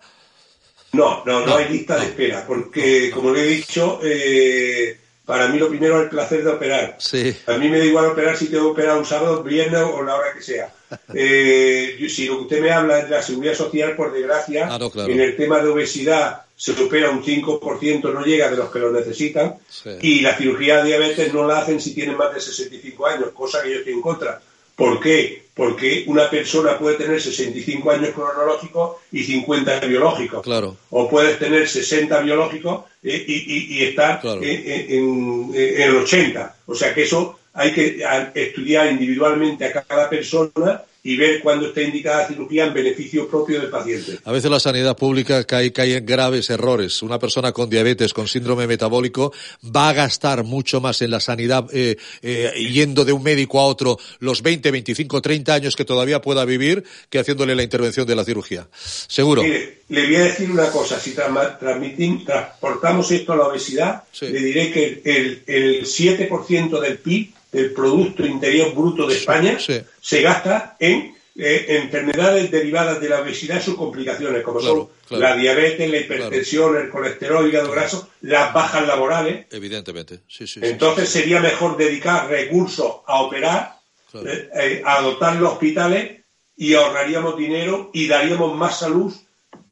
[0.92, 5.58] No, no, no, hay lista de espera, porque como le he dicho, eh, para mí
[5.58, 6.96] lo primero es el placer de operar.
[6.98, 7.34] Sí.
[7.46, 10.16] A mí me da igual operar si tengo que operar un sábado, viernes o la
[10.16, 10.72] hora que sea.
[11.12, 14.78] Eh, si lo que usted me habla es de la seguridad social, por desgracia, ah,
[15.08, 18.92] en el tema de obesidad se opera un 5%, no llega de los que lo
[18.92, 19.56] necesitan,
[20.00, 23.60] y la cirugía de diabetes no la hacen si tienen más de 65 años, cosa
[23.62, 24.40] que yo estoy en contra.
[24.76, 25.44] ¿Por qué?
[25.54, 30.42] Porque una persona puede tener 65 años cronológicos y 50 biológicos.
[30.42, 30.76] Claro.
[30.90, 36.56] O puedes tener 60 biológicos eh, y, estar en, en, el 80.
[36.66, 38.04] O sea que eso hay que
[38.34, 43.68] estudiar individualmente a cada persona y ver cuándo está indicada cirugía en beneficio propio del
[43.68, 44.18] paciente.
[44.24, 47.02] A veces la sanidad pública cae, cae en graves errores.
[47.02, 49.30] Una persona con diabetes, con síndrome metabólico,
[49.64, 53.66] va a gastar mucho más en la sanidad eh, eh, yendo de un médico a
[53.66, 58.16] otro los 20, 25, 30 años que todavía pueda vivir que haciéndole la intervención de
[58.16, 58.66] la cirugía.
[58.72, 59.42] Seguro.
[59.42, 60.98] Mire, le voy a decir una cosa.
[60.98, 61.14] Si
[62.24, 68.26] transportamos esto a la obesidad, le diré que el, el 7% del PIB del Producto
[68.26, 73.74] Interior Bruto de España se gasta en eh, enfermedades derivadas de la obesidad y sus
[73.74, 79.46] complicaciones, como son la diabetes, la hipertensión, el colesterol, el hígado graso, las bajas laborales.
[79.50, 80.60] Evidentemente, sí, sí.
[80.62, 83.80] Entonces sería mejor dedicar recursos a operar,
[84.14, 86.20] eh, eh, a dotar los hospitales
[86.56, 89.12] y ahorraríamos dinero y daríamos más salud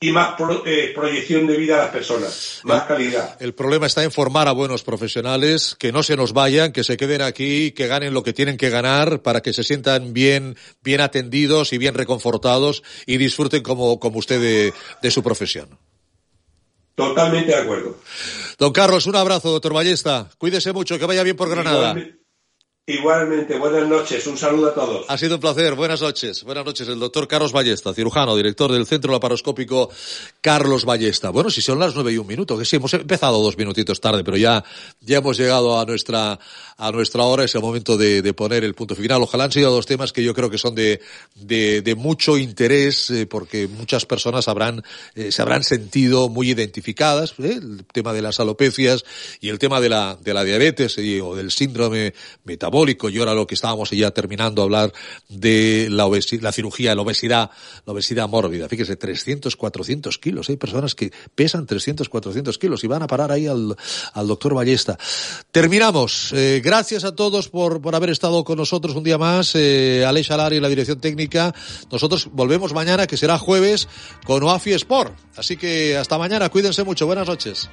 [0.03, 0.35] y más
[0.67, 3.37] eh, proyección de vida a las personas, más calidad.
[3.41, 6.97] El problema está en formar a buenos profesionales, que no se nos vayan, que se
[6.97, 11.01] queden aquí, que ganen lo que tienen que ganar para que se sientan bien, bien
[11.01, 15.79] atendidos y bien reconfortados y disfruten como, como usted de, de su profesión.
[16.95, 17.99] Totalmente de acuerdo.
[18.59, 20.29] Don Carlos, un abrazo, doctor Ballesta.
[20.37, 21.91] Cuídese mucho, que vaya bien por Granada.
[21.91, 22.22] Igualmente,
[23.61, 25.07] buenas noches, un saludo a todos.
[25.09, 26.43] Ha sido un placer, buenas noches.
[26.43, 29.89] Buenas noches, el doctor Carlos Ballesta, cirujano, director del Centro Laparoscópico
[30.41, 31.31] Carlos Ballesta.
[31.31, 34.25] Bueno, si son las nueve y un minuto, que sí, hemos empezado dos minutitos tarde,
[34.25, 34.65] pero ya,
[35.01, 36.41] ya hemos llegado a nuestra,
[36.77, 39.23] a nuestra hora, es el momento de, de poner el punto final.
[39.23, 41.01] Ojalá han sido dos temas que yo creo que son de,
[41.37, 44.83] de, de mucho interés, eh, porque muchas personas habrán,
[45.15, 49.05] eh, se habrán sentido muy identificadas, eh, el tema de las alopecias
[49.41, 52.13] y el tema de la, de la diabetes o del síndrome
[52.43, 52.72] metabólico
[53.11, 54.93] y ahora lo que estábamos ya terminando hablar
[55.29, 56.09] de la,
[56.41, 57.51] la cirugía, la obesidad,
[57.85, 58.69] la obesidad mórbida.
[58.69, 60.49] Fíjese, 300, 400 kilos.
[60.49, 63.77] Hay personas que pesan 300, 400 kilos y van a parar ahí al,
[64.15, 64.99] al doctor Ballesta.
[65.51, 66.33] Terminamos.
[66.33, 69.55] Eh, gracias a todos por, por haber estado con nosotros un día más.
[69.55, 71.55] Eh, Aleix Alari, la dirección técnica.
[71.91, 73.89] Nosotros volvemos mañana, que será jueves,
[74.25, 75.15] con OAFI Sport.
[75.37, 76.49] Así que hasta mañana.
[76.49, 77.07] Cuídense mucho.
[77.07, 77.69] Buenas noches.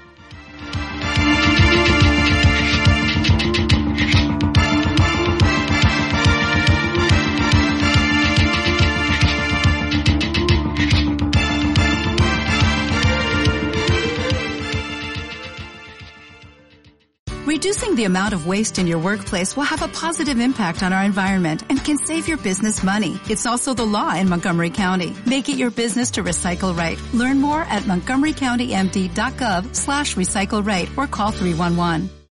[17.50, 21.04] Reducing the amount of waste in your workplace will have a positive impact on our
[21.04, 23.20] environment and can save your business money.
[23.28, 25.16] It's also the law in Montgomery County.
[25.26, 27.00] Make it your business to recycle right.
[27.12, 32.19] Learn more at montgomerycountymd.gov slash recycle right or call 311.